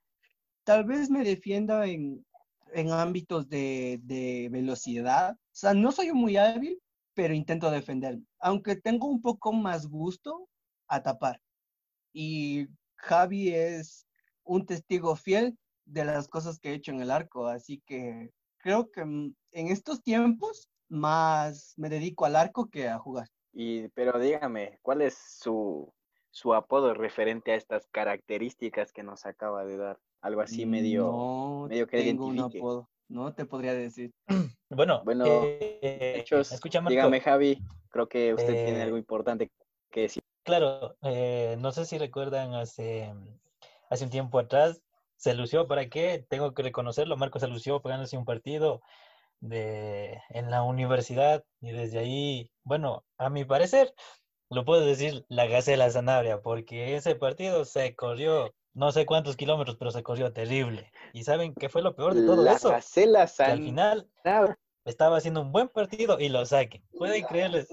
Tal 0.66 0.84
vez 0.84 1.10
me 1.10 1.24
defienda 1.24 1.86
en, 1.88 2.26
en 2.74 2.92
ámbitos 2.92 3.48
de, 3.48 4.00
de 4.04 4.50
velocidad. 4.52 5.34
O 5.34 5.56
sea, 5.56 5.74
no 5.74 5.92
soy 5.92 6.12
muy 6.12 6.36
hábil, 6.36 6.82
pero 7.14 7.34
intento 7.34 7.72
defenderme. 7.72 8.26
Aunque 8.40 8.76
tengo 8.76 9.08
un 9.08 9.22
poco 9.22 9.54
más 9.54 9.88
gusto 9.88 10.50
a 10.88 11.02
tapar. 11.02 11.42
Y 12.12 12.68
Javi 12.96 13.54
es 13.54 14.09
un 14.50 14.66
testigo 14.66 15.16
fiel 15.16 15.58
de 15.86 16.06
las 16.06 16.28
cosas 16.28 16.60
que 16.60 16.72
he 16.72 16.74
hecho 16.74 16.92
en 16.92 17.02
el 17.02 17.12
arco, 17.12 17.48
así 17.48 17.82
que 17.86 18.32
creo 18.58 18.92
que 18.92 19.02
en 19.02 19.34
estos 19.52 20.02
tiempos 20.04 20.70
más 20.90 21.74
me 21.78 21.90
dedico 21.90 22.26
al 22.26 22.36
arco 22.36 22.70
que 22.70 22.88
a 22.88 22.98
jugar. 22.98 23.28
Y, 23.54 23.88
pero 23.90 24.20
dígame, 24.20 24.80
¿cuál 24.82 25.02
es 25.02 25.16
su, 25.18 25.92
su 26.32 26.54
apodo 26.54 26.94
referente 26.94 27.52
a 27.52 27.56
estas 27.56 27.88
características 27.88 28.92
que 28.92 29.04
nos 29.04 29.26
acaba 29.26 29.66
de 29.66 29.78
dar. 29.78 30.00
Algo 30.22 30.42
así 30.42 30.66
medio, 30.66 31.04
no 31.06 31.68
medio 31.70 31.88
que 31.88 32.04
tengo 32.04 32.26
un 32.28 32.40
apodo. 32.40 32.90
No 33.08 33.34
te 33.34 33.46
podría 33.46 33.74
decir. 33.74 34.12
Bueno, 34.72 35.02
Bueno, 35.04 35.26
eh, 35.26 36.18
Hechos, 36.18 36.52
escucha, 36.52 36.80
Marco. 36.80 36.92
dígame 36.92 37.22
Javi, 37.22 37.58
creo 37.90 38.08
que 38.08 38.36
usted 38.36 38.54
tiene 38.54 38.82
Eh, 38.82 38.84
algo 38.84 38.98
importante 39.00 39.50
que 39.90 40.02
decir. 40.02 40.22
Claro, 40.44 40.96
eh, 41.02 41.56
no 41.60 41.72
sé 41.72 41.86
si 41.86 41.98
recuerdan 41.98 42.54
hace, 42.54 43.12
hace 43.90 44.04
un 44.06 44.10
tiempo 44.10 44.40
atrás, 44.40 44.82
se 45.16 45.34
lució, 45.34 45.68
¿para 45.68 45.90
qué? 45.90 46.26
Tengo 46.30 46.54
que 46.54 46.64
reconocerlo, 46.64 47.18
Marco 47.18 47.40
se 47.40 47.48
lució 47.48 47.80
ganándose 47.82 48.18
un 48.18 48.26
partido 48.26 48.82
de, 49.42 50.22
en 50.30 50.50
la 50.52 50.64
universidad 50.64 51.44
y 51.62 51.72
desde 51.72 52.00
ahí, 52.00 52.52
bueno, 52.64 53.04
a 53.18 53.30
mi 53.30 53.46
parecer, 53.46 53.94
lo 54.50 54.66
puedo 54.66 54.86
decir 54.86 55.26
la 55.30 55.46
Gacela 55.46 55.90
Sanabria, 55.90 56.42
porque 56.42 56.96
ese 56.96 57.16
partido 57.16 57.66
se 57.66 57.96
corrió 57.96 58.54
no 58.74 58.92
sé 58.92 59.06
cuántos 59.06 59.36
kilómetros, 59.36 59.76
pero 59.78 59.92
se 59.92 60.04
corrió 60.04 60.32
terrible. 60.32 60.92
¿Y 61.12 61.24
saben 61.24 61.54
qué 61.54 61.70
fue 61.70 61.82
lo 61.82 61.96
peor 61.96 62.14
de 62.14 62.26
todo 62.26 62.44
La 62.44 62.54
eso? 62.54 62.70
Gacela 62.70 63.20
Que 63.26 63.44
al 63.44 63.58
San- 63.58 63.64
final 63.64 64.10
estaba 64.86 65.18
haciendo 65.18 65.42
un 65.42 65.52
buen 65.52 65.68
partido 65.68 66.20
y 66.20 66.30
lo 66.30 66.46
saquen. 66.46 66.84
¿Pueden 66.98 67.24
creerles? 67.26 67.68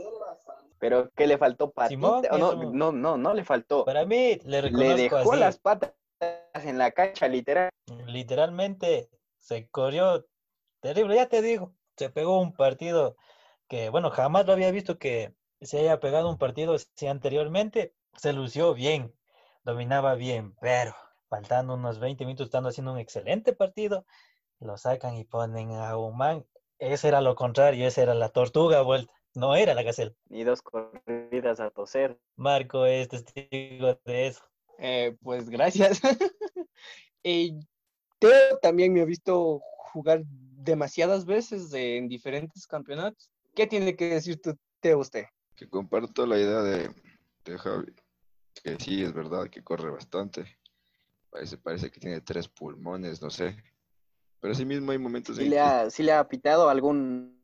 Pero 0.79 1.11
¿qué 1.15 1.27
le 1.27 1.39
faltó 1.39 1.71
patita? 1.71 1.89
Simón, 1.89 2.25
¿O 2.31 2.39
no, 2.39 2.55
no, 2.73 2.93
no, 2.93 3.17
no 3.17 3.35
le 3.35 3.45
faltó. 3.45 3.85
Para 3.85 4.05
mí, 4.05 4.39
le 4.45 4.63
dejó 4.63 5.17
así. 5.17 5.37
las 5.39 5.59
patas 5.59 5.93
en 6.65 6.79
la 6.79 6.93
cancha, 6.93 7.29
literal. 7.29 7.71
Literalmente 8.07 9.11
se 9.37 9.69
corrió 9.69 10.27
terrible, 10.81 11.17
ya 11.17 11.29
te 11.29 11.43
digo, 11.43 11.75
se 11.97 12.11
pegó 12.11 12.41
un 12.41 12.53
partido 12.53 13.17
que, 13.69 13.91
bueno, 13.91 14.11
jamás 14.11 14.47
lo 14.47 14.53
había 14.53 14.71
visto 14.71 14.99
que 14.99 15.35
se 15.61 15.79
haya 15.79 16.01
pegado 16.01 16.29
un 16.29 16.39
partido 16.39 16.75
así 16.75 17.07
anteriormente, 17.07 17.95
se 18.17 18.33
lució 18.33 18.75
bien, 18.75 19.15
dominaba 19.65 20.15
bien, 20.15 20.55
pero 20.61 20.95
faltando 21.29 21.75
unos 21.75 21.99
20 21.99 22.25
minutos, 22.25 22.47
estando 22.47 22.69
haciendo 22.69 22.93
un 22.93 22.99
excelente 22.99 23.53
partido, 23.53 24.07
lo 24.61 24.77
sacan 24.77 25.17
y 25.17 25.25
ponen 25.25 25.73
a 25.73 25.97
Humán. 25.97 26.47
Ese 26.79 27.09
era 27.09 27.21
lo 27.21 27.35
contrario, 27.35 27.87
esa 27.87 28.03
era 28.03 28.15
la 28.15 28.29
tortuga 28.29 28.83
vuelta, 28.83 29.13
no 29.35 29.57
era 29.57 29.75
la 29.75 29.83
gacela. 29.83 30.13
Ni 30.29 30.45
dos 30.45 30.63
corridas 30.63 31.61
a 31.61 31.71
toser. 31.71 32.19
Marco 32.37 32.87
es 32.87 33.09
testigo 33.09 33.99
de 34.05 34.27
eso. 34.27 34.43
Eh, 34.79 35.17
pues 35.23 35.49
gracias. 35.49 36.01
Eh, 37.29 37.59
Teo 38.21 38.59
también 38.63 38.93
me 38.93 39.01
ha 39.01 39.05
visto 39.05 39.61
jugar 39.93 40.23
demasiadas 40.27 41.25
veces 41.25 41.73
en 41.73 42.07
diferentes 42.07 42.69
campeonatos. 42.69 43.33
¿Qué 43.53 43.67
tiene 43.67 43.97
que 43.97 44.11
decir 44.11 44.41
tú, 44.41 44.57
Teo, 44.79 45.01
usted? 45.01 45.25
Que 45.57 45.69
comparto 45.69 46.25
la 46.25 46.39
idea 46.39 46.63
de, 46.63 46.89
de 47.45 47.59
Javi, 47.59 47.93
que 48.63 48.77
sí, 48.79 49.03
es 49.03 49.13
verdad 49.13 49.51
que 49.51 49.65
corre 49.65 49.91
bastante. 49.91 50.57
Parece, 51.31 51.59
parece 51.59 51.91
que 51.91 51.99
tiene 51.99 52.21
tres 52.21 52.47
pulmones, 52.47 53.21
no 53.21 53.31
sé. 53.31 53.57
Pero 54.41 54.55
sí 54.55 54.65
mismo 54.65 54.93
hay 54.93 54.99
momentos 54.99 55.37
¿Sí 55.37 55.43
en 55.43 55.51
le 55.51 55.57
que 55.57 55.63
ha, 55.63 55.91
sí 55.91 56.05
le 56.05 56.13
ha 56.13 56.29
pitado 56.29 56.69
algún, 56.69 57.43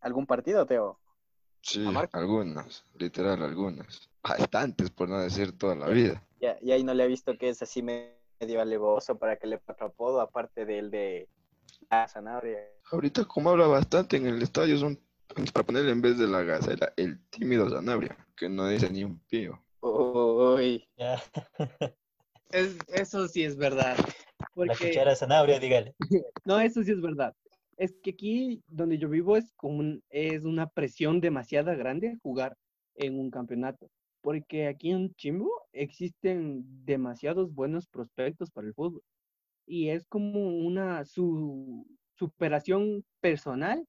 algún 0.00 0.26
partido, 0.26 0.64
Teo? 0.64 1.01
Sí, 1.62 1.84
algunas, 2.12 2.84
literal, 2.94 3.42
algunas. 3.42 4.10
Bastantes, 4.22 4.90
por 4.90 5.08
no 5.08 5.18
decir 5.18 5.56
toda 5.56 5.74
la 5.74 5.88
vida. 5.88 6.22
Ya, 6.40 6.58
y 6.60 6.72
ahí 6.72 6.84
no 6.84 6.94
le 6.94 7.02
ha 7.02 7.06
visto 7.06 7.36
que 7.38 7.48
es 7.48 7.62
así 7.62 7.82
medio 7.82 8.60
alevoso 8.60 9.18
para 9.18 9.36
que 9.36 9.46
le 9.46 9.56
otro 9.66 9.86
apodo, 9.86 10.20
aparte 10.20 10.64
del 10.64 10.90
de 10.90 11.28
la 11.90 12.06
zanahoria. 12.08 12.58
Ahorita 12.90 13.24
como 13.24 13.50
habla 13.50 13.66
bastante 13.66 14.16
en 14.16 14.26
el 14.26 14.42
estadio 14.42 14.76
son 14.76 14.98
para 15.52 15.64
ponerle 15.64 15.92
en 15.92 16.02
vez 16.02 16.18
de 16.18 16.26
la 16.26 16.42
gacela 16.42 16.92
el 16.96 17.18
tímido 17.30 17.68
Sanabria, 17.70 18.16
que 18.36 18.48
no 18.48 18.68
dice 18.68 18.90
ni 18.90 19.02
un 19.04 19.18
pío. 19.20 19.62
Uy, 19.80 20.86
Es- 22.50 22.76
eso 22.88 23.26
sí 23.28 23.44
es 23.44 23.56
verdad. 23.56 23.96
la 24.56 24.76
cuchara 24.76 25.16
sanabria, 25.16 25.58
dígale. 25.58 25.94
no, 26.44 26.60
eso 26.60 26.82
sí 26.82 26.92
es 26.92 27.00
verdad. 27.00 27.34
Es 27.76 27.94
que 28.02 28.10
aquí 28.10 28.62
donde 28.66 28.98
yo 28.98 29.08
vivo 29.08 29.36
es 29.36 29.52
como 29.56 29.98
es 30.10 30.44
una 30.44 30.68
presión 30.68 31.20
demasiado 31.20 31.76
grande 31.76 32.18
jugar 32.22 32.56
en 32.94 33.18
un 33.18 33.30
campeonato. 33.30 33.90
Porque 34.20 34.68
aquí 34.68 34.90
en 34.90 35.14
Chimbo 35.14 35.50
existen 35.72 36.64
demasiados 36.84 37.52
buenos 37.52 37.88
prospectos 37.88 38.50
para 38.50 38.68
el 38.68 38.74
fútbol. 38.74 39.02
Y 39.66 39.88
es 39.88 40.06
como 40.06 40.48
una 40.58 41.04
su, 41.04 41.86
superación 42.22 43.04
personal 43.20 43.84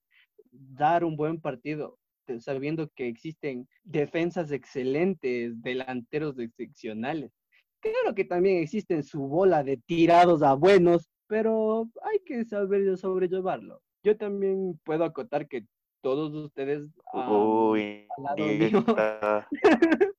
dar 0.52 1.04
un 1.04 1.16
buen 1.16 1.40
partido, 1.40 2.00
sabiendo 2.40 2.90
que 2.96 3.08
existen 3.08 3.68
defensas 3.84 4.52
excelentes, 4.52 5.62
delanteros 5.62 6.38
excepcionales. 6.40 7.32
Claro 7.80 8.16
que 8.16 8.26
también 8.26 8.58
existen 8.58 9.04
su 9.04 9.22
bola 9.28 9.64
de 9.64 9.78
tirados 9.78 10.42
a 10.42 10.54
buenos, 10.54 11.10
pero 11.34 11.90
hay 12.04 12.20
que 12.20 12.46
saber 12.46 12.96
sobrellevarlo. 12.96 13.82
Yo 14.04 14.16
también 14.16 14.80
puedo 14.84 15.04
acotar 15.04 15.48
que 15.48 15.66
todos 16.04 16.32
ustedes 16.32 16.88
ah, 17.12 17.32
uy. 17.32 18.06
al 18.18 18.24
lado 18.24 18.46
mío. 18.46 18.86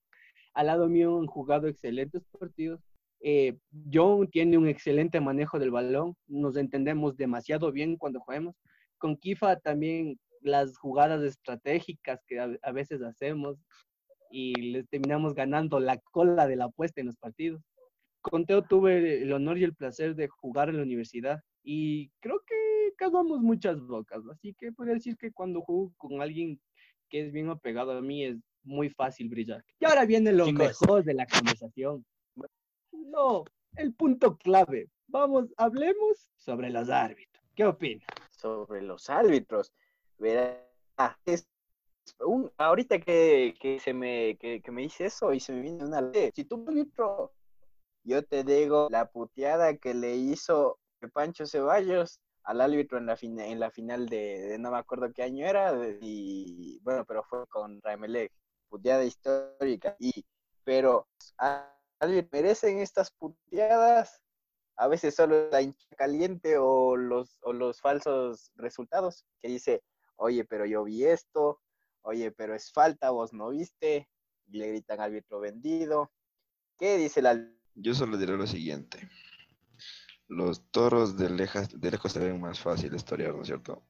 al 0.54 0.66
lado 0.66 0.88
mío 0.88 1.21
han 1.21 1.26
jugado 1.26 1.68
excelentes 1.68 2.25
partidos. 2.37 2.80
Eh, 3.21 3.56
John 3.92 4.28
tiene 4.28 4.59
un 4.59 4.66
excelente 4.66 5.21
manejo 5.21 5.61
del 5.61 5.71
balón, 5.71 6.16
nos 6.26 6.56
entendemos 6.56 7.16
demasiado 7.16 7.71
bien 7.71 7.97
cuando 7.97 8.18
jugamos. 8.18 8.56
Con 8.99 9.16
Kifa 9.16 9.54
también 9.61 10.18
las 10.40 10.76
jugadas 10.76 11.23
estratégicas 11.23 12.25
que 12.26 12.40
a, 12.40 12.59
a 12.61 12.73
veces 12.73 13.02
hacemos 13.02 13.56
y 14.33 14.73
les 14.73 14.88
terminamos 14.88 15.33
ganando 15.33 15.78
la 15.78 15.97
cola 16.11 16.49
de 16.49 16.56
la 16.56 16.64
apuesta 16.64 17.00
en 17.00 17.06
los 17.06 17.16
partidos. 17.16 17.62
Con 18.30 18.46
Teo 18.46 18.62
tuve 18.62 19.22
el 19.22 19.32
honor 19.32 19.58
y 19.58 19.64
el 19.64 19.74
placer 19.74 20.14
de 20.14 20.28
jugar 20.28 20.70
en 20.70 20.78
la 20.78 20.82
universidad 20.82 21.40
y 21.62 22.08
creo 22.20 22.40
que 22.46 22.92
cagamos 22.96 23.40
muchas 23.40 23.78
bocas, 23.80 24.22
así 24.32 24.54
que 24.54 24.72
podría 24.72 24.94
decir 24.94 25.16
que 25.16 25.30
cuando 25.30 25.60
juego 25.60 25.92
con 25.98 26.22
alguien 26.22 26.58
que 27.10 27.26
es 27.26 27.32
bien 27.32 27.50
apegado 27.50 27.92
a 27.92 28.00
mí 28.00 28.24
es 28.24 28.36
muy 28.62 28.88
fácil 28.88 29.28
brillar. 29.28 29.62
Y 29.78 29.84
ahora 29.84 30.06
viene 30.06 30.32
lo 30.32 30.46
Chicos. 30.46 30.80
mejor 30.80 31.04
de 31.04 31.14
la 31.14 31.26
conversación. 31.26 32.04
No, 32.92 33.44
el 33.76 33.92
punto 33.92 34.38
clave. 34.38 34.88
Vamos, 35.06 35.52
hablemos 35.58 36.30
sobre 36.36 36.70
los 36.70 36.88
árbitros. 36.88 37.44
¿Qué 37.54 37.66
opinas? 37.66 38.06
sobre 38.30 38.82
los 38.82 39.08
árbitros. 39.08 39.72
Verá, 40.18 40.60
es 41.24 41.48
un, 42.20 42.50
ahorita 42.58 42.98
que, 43.00 43.54
que 43.58 43.78
se 43.80 43.94
me, 43.94 44.36
que, 44.38 44.60
que 44.60 44.70
me 44.70 44.82
dice 44.82 45.06
eso 45.06 45.32
y 45.32 45.40
se 45.40 45.52
me 45.52 45.62
viene 45.62 45.84
una 45.84 46.00
ley. 46.00 46.30
Si 46.34 46.44
tú 46.44 46.64
árbitro, 46.66 47.32
yo 48.04 48.23
te 48.25 48.44
digo 48.44 48.88
la 48.90 49.11
puteada 49.11 49.76
que 49.76 49.94
le 49.94 50.16
hizo 50.16 50.78
Pancho 51.12 51.46
Ceballos 51.46 52.20
al 52.44 52.61
árbitro 52.61 52.99
en 52.99 53.06
la, 53.06 53.16
fina- 53.16 53.46
en 53.46 53.61
la 53.61 53.70
final 53.70 54.08
de, 54.08 54.56
no 54.58 54.70
me 54.70 54.78
acuerdo 54.78 55.12
qué 55.12 55.23
año 55.23 55.46
era, 55.46 55.73
y 56.00 56.78
bueno, 56.82 57.04
pero 57.06 57.23
fue 57.25 57.46
con 57.49 57.80
Ramelec, 57.82 58.32
puteada 58.68 59.04
histórica. 59.04 59.96
Y, 59.99 60.25
pero, 60.64 61.08
¿a- 61.38 61.70
árbitro, 62.00 62.28
¿merecen 62.32 62.78
estas 62.80 63.11
puteadas? 63.12 64.20
a 64.76 64.88
veces 64.88 65.14
solo 65.14 65.50
la 65.50 65.62
hincha 65.62 65.87
caliente 65.96 66.56
o 66.58 66.96
los, 66.96 67.38
o 67.42 67.52
los 67.52 67.80
falsos 67.80 68.50
resultados, 68.56 69.25
que 69.40 69.49
dice, 69.49 69.82
oye, 70.16 70.44
pero 70.44 70.66
yo 70.66 70.84
vi 70.84 71.04
esto, 71.04 71.61
oye, 72.02 72.32
pero 72.32 72.54
es 72.54 72.73
falta, 72.73 73.11
vos 73.11 73.32
no 73.32 73.50
viste, 73.50 74.08
y 74.46 74.58
le 74.58 74.68
gritan 74.68 75.00
árbitro 75.00 75.40
vendido. 75.40 76.11
¿Qué 76.78 76.96
dice 76.99 77.20
el 77.20 77.26
Yo 77.74 77.94
solo 77.94 78.16
diré 78.16 78.36
lo 78.36 78.46
siguiente. 78.46 79.08
Los 80.28 80.70
toros 80.70 81.16
de, 81.16 81.30
lejas, 81.30 81.68
de 81.80 81.90
lejos 81.90 82.12
se 82.12 82.20
ven 82.20 82.40
más 82.40 82.60
fáciles 82.60 83.04
torear, 83.04 83.34
¿no 83.34 83.42
es 83.42 83.48
cierto? 83.48 83.82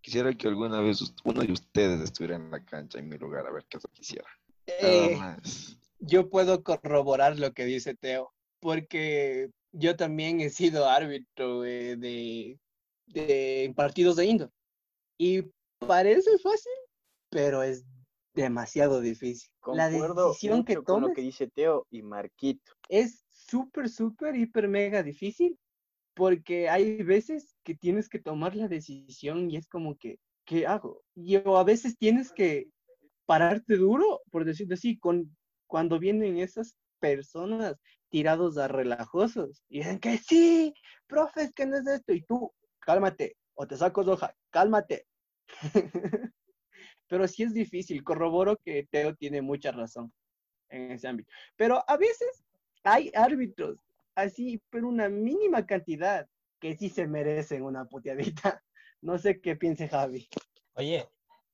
Quisiera 0.00 0.34
que 0.34 0.48
alguna 0.48 0.80
vez 0.80 1.14
uno 1.24 1.42
de 1.42 1.52
ustedes 1.52 2.00
estuviera 2.00 2.36
en 2.36 2.50
la 2.50 2.64
cancha 2.64 2.98
en 2.98 3.08
mi 3.08 3.16
lugar, 3.16 3.46
a 3.46 3.52
ver 3.52 3.64
qué 3.68 3.78
es 3.78 3.84
lo 3.84 3.88
que 3.90 4.00
quisiera. 4.00 4.28
Eh, 4.66 5.16
más. 5.16 5.78
yo 5.98 6.28
puedo 6.28 6.62
corroborar 6.62 7.38
lo 7.38 7.52
que 7.52 7.64
dice 7.64 7.94
Teo, 7.94 8.32
porque 8.60 9.50
yo 9.72 9.96
también 9.96 10.40
he 10.40 10.50
sido 10.50 10.88
árbitro 10.88 11.64
eh, 11.64 11.96
de, 11.96 12.58
de 13.06 13.72
partidos 13.74 14.16
de 14.16 14.26
indoor. 14.26 14.50
Y 15.18 15.42
parece 15.78 16.38
fácil, 16.38 16.72
pero 17.30 17.62
es 17.62 17.84
demasiado 18.34 19.00
difícil. 19.00 19.50
La 19.66 19.90
Concuerdo 19.90 20.28
decisión 20.28 20.64
que 20.64 20.74
mucho 20.76 20.84
con 20.84 21.00
lo 21.00 21.06
tomes 21.06 21.16
que 21.16 21.22
dice 21.22 21.48
Teo 21.48 21.86
y 21.90 22.02
Marquito. 22.02 22.72
es 22.88 23.24
súper, 23.28 23.88
súper, 23.88 24.36
hiper, 24.36 24.68
mega 24.68 25.02
difícil, 25.02 25.58
porque 26.14 26.68
hay 26.68 27.02
veces 27.02 27.54
que 27.64 27.74
tienes 27.74 28.08
que 28.08 28.18
tomar 28.18 28.54
la 28.54 28.68
decisión 28.68 29.50
y 29.50 29.56
es 29.56 29.68
como 29.68 29.96
que, 29.96 30.18
¿qué 30.44 30.66
hago? 30.66 31.02
Y 31.14 31.36
o 31.36 31.56
a 31.56 31.64
veces 31.64 31.96
tienes 31.96 32.32
que 32.32 32.68
pararte 33.26 33.76
duro, 33.76 34.20
por 34.30 34.44
decirlo 34.44 34.74
así, 34.74 34.98
con, 34.98 35.34
cuando 35.66 35.98
vienen 35.98 36.38
esas 36.38 36.76
personas 37.00 37.76
tirados 38.10 38.58
a 38.58 38.68
relajosos 38.68 39.62
y 39.68 39.78
dicen 39.78 39.98
que 39.98 40.18
sí, 40.18 40.74
profe, 41.06 41.42
es 41.44 41.54
que 41.54 41.66
no 41.66 41.76
es 41.76 41.86
esto, 41.86 42.12
y 42.12 42.22
tú, 42.22 42.52
cálmate, 42.80 43.36
o 43.54 43.66
te 43.66 43.76
saco 43.76 44.04
de 44.04 44.12
hoja, 44.12 44.34
cálmate. 44.50 45.06
Pero 47.08 47.28
sí 47.28 47.42
es 47.42 47.54
difícil, 47.54 48.02
corroboro 48.02 48.56
que 48.56 48.86
Teo 48.90 49.14
tiene 49.14 49.42
mucha 49.42 49.72
razón. 49.72 50.12
en 50.70 50.92
ese 50.92 51.08
ámbito. 51.08 51.30
Pero 51.56 51.84
a 51.86 51.96
veces 51.96 52.44
hay 52.82 53.10
árbitros 53.14 53.78
así, 54.14 54.60
pero 54.70 54.88
una 54.88 55.08
mínima 55.08 55.66
cantidad 55.66 56.26
que 56.60 56.76
sí 56.76 56.88
se 56.88 57.06
merecen 57.06 57.62
una 57.62 57.84
puteadita. 57.86 58.62
No 59.02 59.18
sé 59.18 59.38
qué 59.38 59.54
piense 59.54 59.86
Javi. 59.86 60.26
Oye, 60.76 61.06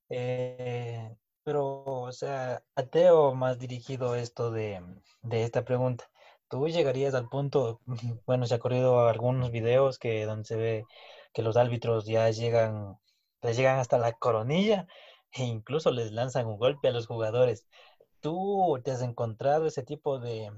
eh, 0.09 1.17
pero, 1.43 1.83
o 1.85 2.13
sea, 2.13 2.63
a 2.77 2.83
Teo 2.85 3.35
más 3.35 3.59
dirigido 3.59 4.15
esto 4.15 4.53
de, 4.53 4.81
de 5.23 5.43
esta 5.43 5.65
pregunta. 5.65 6.09
¿Tú 6.49 6.69
llegarías 6.69 7.15
al 7.15 7.29
punto, 7.29 7.81
bueno, 8.27 8.47
se 8.47 8.55
ha 8.55 8.61
corrido 8.61 9.09
algunos 9.09 9.51
videos 9.51 9.99
que 9.99 10.27
donde 10.27 10.45
se 10.45 10.57
ve 10.57 10.85
que 11.33 11.43
los 11.43 11.57
árbitros 11.57 12.07
ya 12.07 12.31
llegan, 12.31 12.99
les 13.43 13.57
llegan 13.57 13.81
hasta 13.81 13.99
la 13.99 14.13
coronilla 14.13 14.87
e 15.33 15.45
incluso 15.45 15.91
les 15.91 16.13
lanzan 16.13 16.47
un 16.47 16.59
golpe 16.59 16.89
a 16.89 16.93
los 16.93 17.07
jugadores. 17.07 17.67
¿Tú 18.21 18.81
te 18.85 18.91
has 18.91 19.03
encontrado 19.03 19.67
ese 19.67 19.83
tipo 19.83 20.19
de, 20.19 20.51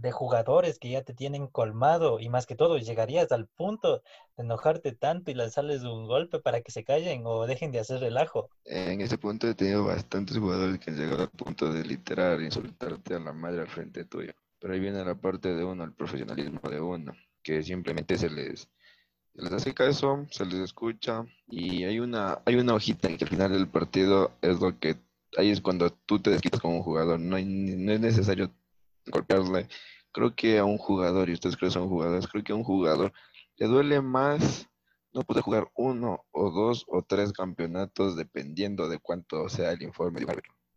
de 0.00 0.12
jugadores 0.12 0.78
que 0.78 0.90
ya 0.90 1.02
te 1.02 1.12
tienen 1.12 1.46
colmado 1.46 2.20
y 2.20 2.28
más 2.28 2.46
que 2.46 2.56
todo, 2.56 2.78
llegarías 2.78 3.30
al 3.32 3.46
punto 3.46 4.02
de 4.36 4.42
enojarte 4.42 4.92
tanto 4.92 5.30
y 5.30 5.34
lanzarles 5.34 5.82
un 5.82 6.06
golpe 6.06 6.40
para 6.40 6.62
que 6.62 6.72
se 6.72 6.84
callen 6.84 7.22
o 7.26 7.46
dejen 7.46 7.70
de 7.70 7.80
hacer 7.80 8.00
relajo? 8.00 8.48
En 8.64 9.00
ese 9.00 9.18
punto 9.18 9.46
he 9.46 9.54
tenido 9.54 9.84
bastantes 9.84 10.38
jugadores 10.38 10.78
que 10.78 10.90
han 10.90 10.96
llegado 10.96 11.22
al 11.22 11.30
punto 11.30 11.72
de 11.72 11.84
literal 11.84 12.42
insultarte 12.42 13.14
a 13.14 13.20
la 13.20 13.32
madre 13.32 13.60
al 13.60 13.68
frente 13.68 14.04
tuyo. 14.04 14.32
Pero 14.58 14.74
ahí 14.74 14.80
viene 14.80 15.04
la 15.04 15.14
parte 15.14 15.54
de 15.54 15.64
uno, 15.64 15.84
el 15.84 15.92
profesionalismo 15.92 16.60
de 16.68 16.80
uno, 16.80 17.12
que 17.42 17.62
simplemente 17.62 18.16
se 18.16 18.30
les, 18.30 18.68
les 19.40 19.52
hace 19.52 19.74
caso, 19.74 20.26
se 20.30 20.44
les 20.44 20.60
escucha 20.60 21.24
y 21.48 21.84
hay 21.84 22.00
una, 22.00 22.40
hay 22.44 22.56
una 22.56 22.74
hojita 22.74 23.08
en 23.08 23.16
que 23.16 23.24
al 23.24 23.30
final 23.30 23.52
del 23.52 23.68
partido 23.68 24.32
es 24.42 24.60
lo 24.60 24.78
que, 24.78 24.96
ahí 25.36 25.50
es 25.50 25.60
cuando 25.60 25.90
tú 25.90 26.20
te 26.20 26.30
desquitas 26.30 26.60
como 26.60 26.76
un 26.76 26.82
jugador, 26.82 27.18
no, 27.18 27.36
hay, 27.36 27.44
no 27.44 27.92
es 27.92 28.00
necesario 28.00 28.50
golpearle. 29.06 29.68
Creo 30.12 30.34
que 30.34 30.58
a 30.58 30.64
un 30.64 30.78
jugador, 30.78 31.28
y 31.28 31.34
ustedes 31.34 31.56
creen 31.56 31.70
que 31.70 31.74
son 31.74 31.88
jugadores, 31.88 32.26
creo 32.26 32.42
que 32.42 32.52
a 32.52 32.56
un 32.56 32.64
jugador 32.64 33.12
le 33.56 33.66
duele 33.66 34.00
más 34.00 34.68
no 35.12 35.22
poder 35.22 35.42
jugar 35.42 35.70
uno 35.74 36.24
o 36.30 36.50
dos 36.50 36.84
o 36.88 37.02
tres 37.02 37.32
campeonatos 37.32 38.16
dependiendo 38.16 38.88
de 38.88 38.98
cuánto 38.98 39.48
sea 39.48 39.72
el 39.72 39.82
informe. 39.82 40.20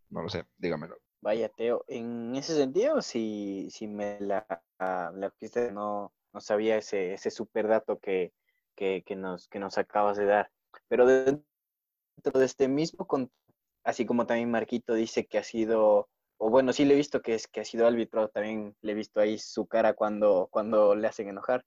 No 0.09 0.21
lo 0.21 0.29
sé, 0.29 0.45
dígamelo. 0.57 0.95
Vaya, 1.21 1.49
Teo, 1.49 1.85
en 1.87 2.35
ese 2.35 2.55
sentido, 2.55 3.01
si, 3.01 3.69
si 3.71 3.87
me 3.87 4.19
la, 4.19 4.45
la 4.79 5.33
no, 5.71 6.13
no 6.33 6.41
sabía 6.41 6.77
ese, 6.77 7.13
ese 7.13 7.31
super 7.31 7.67
dato 7.67 7.97
que, 7.99 8.33
que, 8.75 9.03
que, 9.05 9.15
nos, 9.15 9.47
que 9.47 9.59
nos 9.59 9.77
acabas 9.77 10.17
de 10.17 10.25
dar. 10.25 10.51
Pero 10.87 11.05
dentro 11.05 11.43
de 12.33 12.45
este 12.45 12.67
mismo, 12.67 13.07
así 13.83 14.05
como 14.05 14.25
también 14.25 14.51
Marquito 14.51 14.93
dice 14.93 15.25
que 15.25 15.37
ha 15.37 15.43
sido, 15.43 16.09
o 16.37 16.49
bueno, 16.49 16.73
sí 16.73 16.85
le 16.85 16.93
he 16.93 16.97
visto 16.97 17.21
que, 17.21 17.35
es, 17.35 17.47
que 17.47 17.61
ha 17.61 17.65
sido 17.65 17.87
árbitro, 17.87 18.29
también 18.29 18.75
le 18.81 18.91
he 18.91 18.95
visto 18.95 19.19
ahí 19.19 19.37
su 19.37 19.65
cara 19.65 19.93
cuando, 19.93 20.47
cuando 20.51 20.95
le 20.95 21.07
hacen 21.07 21.29
enojar. 21.29 21.65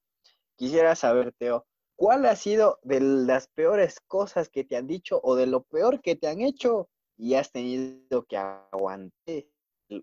Quisiera 0.57 0.97
saber, 0.97 1.33
Teo, 1.39 1.67
¿cuál 1.97 2.27
ha 2.27 2.37
sido 2.37 2.79
de 2.83 3.01
las 3.01 3.49
peores 3.49 4.01
cosas 4.07 4.49
que 4.49 4.65
te 4.65 4.77
han 4.77 4.87
dicho 4.87 5.21
o 5.23 5.37
de 5.37 5.47
lo 5.47 5.63
peor 5.63 6.01
que 6.01 6.17
te 6.17 6.29
han 6.29 6.41
hecho 6.41 6.89
y 7.19 7.35
has 7.35 7.51
tenido 7.51 8.25
que 8.25 8.37
aguantar, 8.37 9.45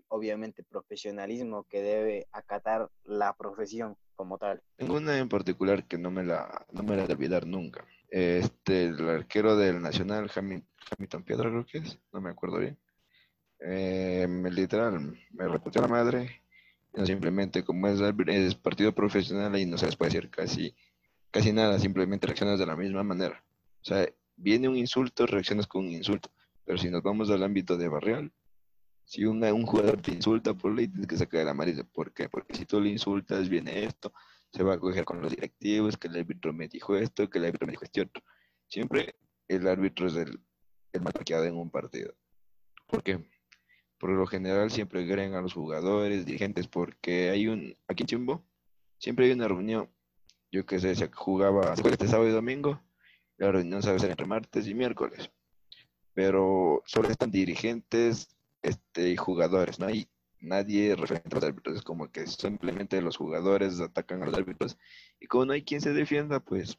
obviamente, 0.08 0.64
profesionalismo 0.64 1.64
que 1.64 1.82
debe 1.82 2.26
acatar 2.32 2.90
la 3.04 3.34
profesión 3.34 3.96
como 4.14 4.38
tal. 4.38 4.62
Tengo 4.76 4.96
una 4.96 5.18
en 5.18 5.28
particular 5.28 5.86
que 5.86 5.98
no 5.98 6.10
me 6.10 6.24
la, 6.24 6.66
no 6.72 6.82
me 6.82 6.96
la 6.96 7.06
de 7.06 7.14
olvidar 7.14 7.46
nunca. 7.46 7.84
Este, 8.08 8.86
el 8.86 9.08
arquero 9.08 9.56
del 9.56 9.82
Nacional, 9.82 10.30
Hamilton 10.34 11.22
Piedra, 11.24 11.50
creo 11.50 11.66
que 11.66 11.78
es, 11.78 11.98
no 12.12 12.20
me 12.20 12.30
acuerdo 12.30 12.58
bien. 12.58 12.78
Eh, 13.60 14.26
literal, 14.50 15.18
me 15.32 15.48
reputió 15.48 15.80
la 15.80 15.88
madre. 15.88 16.42
No, 16.92 17.04
simplemente, 17.04 17.64
como 17.64 17.88
es, 17.88 18.00
es 18.00 18.54
partido 18.54 18.94
profesional 18.94 19.58
y 19.58 19.66
no 19.66 19.78
se 19.78 19.86
les 19.86 19.96
puede 19.96 20.12
decir 20.12 20.30
casi, 20.30 20.76
casi 21.30 21.52
nada, 21.52 21.78
simplemente 21.78 22.26
reaccionas 22.26 22.58
de 22.58 22.66
la 22.66 22.76
misma 22.76 23.02
manera. 23.02 23.42
O 23.82 23.84
sea, 23.84 24.06
viene 24.36 24.68
un 24.68 24.76
insulto, 24.76 25.26
reaccionas 25.26 25.66
con 25.66 25.86
un 25.86 25.92
insulto. 25.92 26.30
Pero 26.64 26.78
si 26.78 26.90
nos 26.90 27.02
vamos 27.02 27.30
al 27.30 27.42
ámbito 27.42 27.76
de 27.76 27.88
barrial, 27.88 28.32
si 29.04 29.24
un, 29.24 29.42
un 29.44 29.66
jugador 29.66 30.00
te 30.00 30.12
insulta 30.12 30.54
por 30.54 30.74
ley, 30.74 30.88
tienes 30.88 31.06
que 31.06 31.16
sacar 31.16 31.40
de 31.40 31.44
la 31.44 31.50
amarilla. 31.52 31.84
¿Por 31.84 32.12
qué? 32.12 32.28
Porque 32.28 32.54
si 32.54 32.64
tú 32.64 32.80
le 32.80 32.90
insultas, 32.90 33.48
viene 33.48 33.84
esto, 33.84 34.12
se 34.52 34.62
va 34.62 34.74
a 34.74 34.78
coger 34.78 35.04
con 35.04 35.20
los 35.20 35.30
directivos, 35.30 35.96
que 35.96 36.08
el 36.08 36.16
árbitro 36.16 36.52
me 36.52 36.68
dijo 36.68 36.96
esto, 36.96 37.28
que 37.28 37.38
el 37.38 37.46
árbitro 37.46 37.66
me 37.66 37.72
dijo 37.72 37.84
este 37.84 38.02
otro. 38.02 38.22
Siempre 38.68 39.16
el 39.48 39.66
árbitro 39.66 40.06
es 40.06 40.16
el, 40.16 40.40
el 40.92 41.00
más 41.02 41.14
en 41.28 41.56
un 41.56 41.70
partido. 41.70 42.14
¿Por 42.86 43.02
qué? 43.02 43.24
Por 43.98 44.10
lo 44.10 44.26
general 44.26 44.70
siempre 44.70 45.06
creen 45.06 45.34
a 45.34 45.42
los 45.42 45.54
jugadores, 45.54 46.26
dirigentes, 46.26 46.68
porque 46.68 47.30
hay 47.30 47.48
un, 47.48 47.74
aquí 47.88 48.02
en 48.02 48.06
Chimbo, 48.06 48.46
siempre 48.98 49.26
hay 49.26 49.32
una 49.32 49.48
reunión, 49.48 49.90
yo 50.50 50.66
que 50.66 50.78
sé, 50.78 50.94
se 50.94 51.10
jugaba 51.12 51.74
este 51.74 52.08
sábado 52.08 52.28
y 52.28 52.32
domingo, 52.32 52.80
la 53.38 53.50
reunión 53.52 53.82
se 53.82 53.88
va 53.88 53.94
a 53.94 53.96
hacer 53.96 54.10
entre 54.10 54.26
martes 54.26 54.66
y 54.66 54.74
miércoles 54.74 55.30
pero 56.14 56.82
solo 56.86 57.08
están 57.08 57.30
dirigentes 57.30 58.28
este, 58.64 59.10
y 59.10 59.16
jugadores, 59.16 59.78
no 59.78 59.86
hay 59.86 60.08
nadie 60.40 60.96
referente 60.96 61.36
a 61.36 61.40
los 61.40 61.44
árbitros, 61.44 61.76
es 61.76 61.82
como 61.82 62.10
que 62.10 62.26
simplemente 62.26 63.00
los 63.02 63.16
jugadores 63.16 63.78
atacan 63.78 64.22
a 64.22 64.26
los 64.26 64.34
árbitros 64.34 64.78
y 65.20 65.26
como 65.26 65.44
no 65.44 65.52
hay 65.52 65.62
quien 65.62 65.82
se 65.82 65.92
defienda, 65.92 66.40
pues 66.40 66.78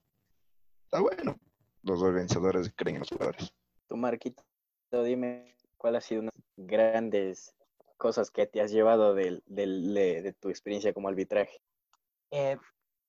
está 0.85 0.99
bueno. 0.99 1.39
Los 1.83 2.01
organizadores 2.01 2.73
creen 2.75 2.95
en 2.95 2.99
los 3.01 3.09
jugadores. 3.09 3.53
Tú, 3.87 3.95
Marquito, 3.97 4.43
dime 4.91 5.55
cuál 5.77 5.95
ha 5.95 6.01
sido 6.01 6.21
una 6.21 6.31
grandes 6.57 7.55
cosas 7.97 8.31
que 8.31 8.47
te 8.47 8.61
has 8.61 8.71
llevado 8.71 9.13
de, 9.13 9.43
de 9.45 10.35
tu 10.39 10.49
experiencia 10.49 10.93
como 10.93 11.07
arbitraje. 11.07 11.61
Eh, 12.31 12.57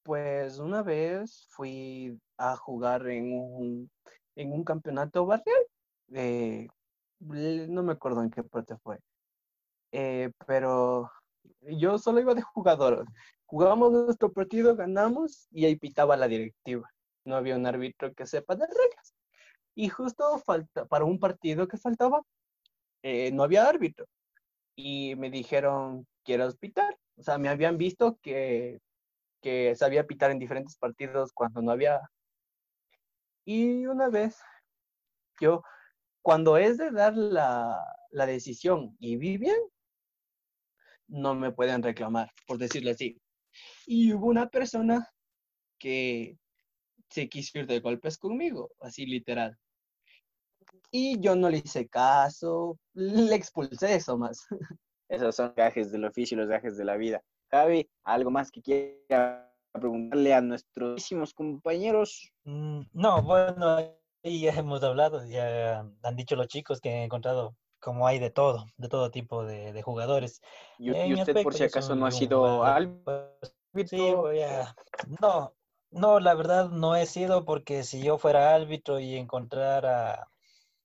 pues 0.02 0.58
una 0.58 0.82
vez 0.82 1.46
fui 1.48 2.20
a 2.36 2.56
jugar 2.56 3.08
en 3.08 3.32
un, 3.32 3.90
en 4.34 4.52
un 4.52 4.64
campeonato 4.64 5.24
barrial 5.24 5.66
eh, 6.12 6.68
no 7.20 7.82
me 7.82 7.92
acuerdo 7.92 8.22
en 8.22 8.30
qué 8.30 8.42
parte 8.42 8.76
fue, 8.78 8.98
eh, 9.92 10.30
pero 10.46 11.10
yo 11.62 11.98
solo 11.98 12.20
iba 12.20 12.34
de 12.34 12.42
jugador. 12.42 13.06
Jugábamos 13.46 13.92
nuestro 13.92 14.32
partido, 14.32 14.74
ganamos 14.76 15.48
y 15.50 15.64
ahí 15.64 15.76
pitaba 15.76 16.16
la 16.16 16.28
directiva. 16.28 16.88
No 17.24 17.36
había 17.36 17.56
un 17.56 17.66
árbitro 17.66 18.12
que 18.14 18.26
sepa 18.26 18.56
de 18.56 18.66
reglas. 18.66 19.14
Y 19.74 19.88
justo 19.88 20.38
falta, 20.38 20.86
para 20.86 21.04
un 21.04 21.18
partido 21.18 21.68
que 21.68 21.76
faltaba, 21.76 22.22
eh, 23.02 23.30
no 23.32 23.42
había 23.42 23.68
árbitro. 23.68 24.06
Y 24.76 25.14
me 25.16 25.30
dijeron, 25.30 26.06
¿quieres 26.24 26.56
pitar? 26.56 26.98
O 27.16 27.22
sea, 27.22 27.38
me 27.38 27.48
habían 27.48 27.78
visto 27.78 28.18
que, 28.22 28.80
que 29.40 29.74
sabía 29.76 30.06
pitar 30.06 30.30
en 30.30 30.38
diferentes 30.38 30.76
partidos 30.76 31.32
cuando 31.32 31.62
no 31.62 31.72
había. 31.72 32.00
Y 33.44 33.86
una 33.86 34.08
vez 34.08 34.38
yo 35.40 35.62
cuando 36.26 36.56
es 36.56 36.76
de 36.76 36.90
dar 36.90 37.16
la, 37.16 37.80
decisión 38.10 38.96
y 38.98 39.16
vi 39.16 39.38
bien, 39.38 39.60
no 41.06 41.36
me 41.36 41.52
pueden 41.52 41.84
reclamar, 41.84 42.32
por 42.48 42.58
decirlo 42.58 42.90
así. 42.90 43.22
Y 43.86 44.12
hubo 44.12 44.26
una 44.26 44.48
persona 44.48 45.08
que 45.78 46.36
se 47.08 47.28
quiso 47.28 47.60
ir 47.60 47.68
de 47.68 47.78
golpes 47.78 48.18
conmigo, 48.18 48.72
así 48.80 49.06
literal. 49.06 49.56
Y 50.90 51.20
yo 51.20 51.36
no 51.36 51.48
le 51.48 51.58
hice 51.58 51.86
caso, 51.86 52.76
le 52.94 53.36
expulsé 53.36 53.94
eso 53.94 54.18
más. 54.18 54.48
Esos 55.08 55.36
son 55.36 55.54
gajes 55.56 55.92
del 55.92 56.06
oficio 56.06 56.34
y 56.34 56.40
los 56.40 56.48
gajes 56.48 56.76
de 56.76 56.86
la 56.86 56.96
vida. 56.96 57.22
Javi, 57.52 57.88
¿algo 58.02 58.32
más 58.32 58.50
que 58.50 58.62
quiera 58.62 59.48
preguntarle 59.70 60.34
a 60.34 60.40
nuestros 60.40 61.08
compañeros? 61.36 62.32
Mm, 62.42 62.80
no, 62.94 63.22
bueno, 63.22 63.96
y 64.26 64.40
ya 64.40 64.52
hemos 64.52 64.82
hablado, 64.82 65.24
ya 65.24 65.86
han 66.02 66.16
dicho 66.16 66.36
los 66.36 66.48
chicos 66.48 66.80
que 66.80 66.90
han 66.90 67.02
encontrado 67.02 67.54
como 67.78 68.06
hay 68.06 68.18
de 68.18 68.30
todo, 68.30 68.66
de 68.76 68.88
todo 68.88 69.10
tipo 69.10 69.44
de, 69.44 69.80
jugadores. 69.82 70.42
¿Y, 70.78 70.90
usted 71.14 71.42
por 71.42 71.54
si 71.54 71.64
acaso 71.64 71.94
no 71.94 72.06
ha 72.06 72.10
sido 72.10 72.64
árbitro? 72.64 73.38
Sí, 73.86 73.98
voy 73.98 74.40
a... 74.40 74.74
No, 75.20 75.54
no, 75.90 76.18
la 76.18 76.34
verdad 76.34 76.70
no 76.70 76.96
he 76.96 77.06
sido 77.06 77.44
porque 77.44 77.84
si 77.84 78.02
yo 78.02 78.18
fuera 78.18 78.54
árbitro 78.54 78.98
y 78.98 79.16
encontrara 79.16 80.28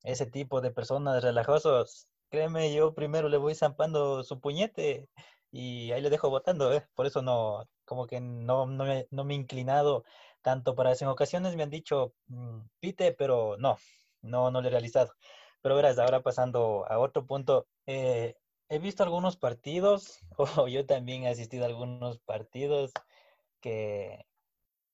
ese 0.03 0.25
tipo 0.27 0.61
de 0.61 0.71
personas 0.71 1.23
relajosos, 1.23 2.07
créeme, 2.29 2.73
yo 2.73 2.93
primero 2.93 3.29
le 3.29 3.37
voy 3.37 3.55
zampando 3.55 4.23
su 4.23 4.39
puñete 4.39 5.09
y 5.51 5.91
ahí 5.91 6.01
le 6.01 6.09
dejo 6.09 6.29
votando, 6.29 6.71
¿eh? 6.73 6.85
Por 6.93 7.07
eso 7.07 7.21
no, 7.21 7.67
como 7.85 8.05
que 8.05 8.21
no, 8.21 8.67
no, 8.67 8.85
me, 8.85 9.07
no 9.09 9.23
me 9.23 9.33
he 9.33 9.37
inclinado 9.37 10.03
tanto 10.41 10.75
para 10.75 10.91
eso. 10.91 11.05
En 11.05 11.11
ocasiones 11.11 11.55
me 11.55 11.63
han 11.63 11.69
dicho, 11.69 12.13
mm, 12.27 12.59
pite, 12.79 13.13
pero 13.13 13.57
no, 13.57 13.77
no, 14.21 14.51
no 14.51 14.61
lo 14.61 14.67
he 14.67 14.71
realizado. 14.71 15.13
Pero 15.61 15.75
verás, 15.75 15.99
ahora 15.99 16.21
pasando 16.21 16.85
a 16.89 16.99
otro 16.99 17.25
punto, 17.25 17.67
eh, 17.85 18.35
he 18.69 18.79
visto 18.79 19.03
algunos 19.03 19.37
partidos, 19.37 20.19
o 20.65 20.67
yo 20.67 20.85
también 20.85 21.23
he 21.23 21.29
asistido 21.29 21.63
a 21.63 21.67
algunos 21.67 22.19
partidos 22.19 22.91
que, 23.61 24.25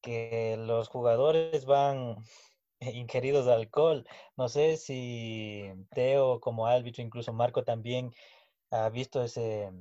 que 0.01 0.57
los 0.57 0.89
jugadores 0.89 1.65
van 1.65 2.17
ingeridos 2.79 3.45
de 3.45 3.53
alcohol. 3.53 4.07
No 4.35 4.49
sé 4.49 4.77
si 4.77 5.71
Teo 5.91 6.39
como 6.39 6.67
árbitro, 6.67 7.03
incluso 7.03 7.33
Marco 7.33 7.63
también 7.63 8.11
ha 8.71 8.89
visto 8.89 9.23
ese, 9.23 9.71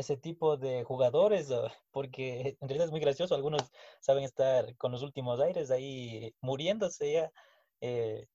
ese 0.00 0.16
tipo 0.16 0.56
de 0.56 0.84
jugadores, 0.84 1.48
porque 1.90 2.56
en 2.60 2.68
realidad 2.68 2.86
es 2.86 2.90
muy 2.90 3.00
gracioso, 3.00 3.34
algunos 3.34 3.62
saben 4.00 4.24
estar 4.24 4.76
con 4.76 4.92
los 4.92 5.02
últimos 5.02 5.40
aires 5.40 5.70
ahí 5.70 6.34
muriéndose 6.40 7.12
ya. 7.12 7.32
Eh, 7.80 8.26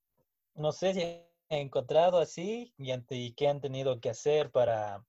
no 0.56 0.72
sé 0.72 0.94
si 0.94 1.02
han 1.04 1.60
encontrado 1.60 2.20
así 2.20 2.74
y, 2.78 2.92
ante, 2.92 3.34
qué 3.36 3.48
han 3.48 3.62
tenido 3.62 4.00
que 4.00 4.10
hacer 4.10 4.52
para, 4.52 5.06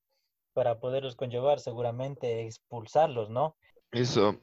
para 0.53 0.81
poderlos 0.81 1.17
conllevar, 1.17 1.61
seguramente 1.61 2.47
expulsarlos, 2.47 3.31
¿no? 3.31 3.57
Eso, 3.93 4.41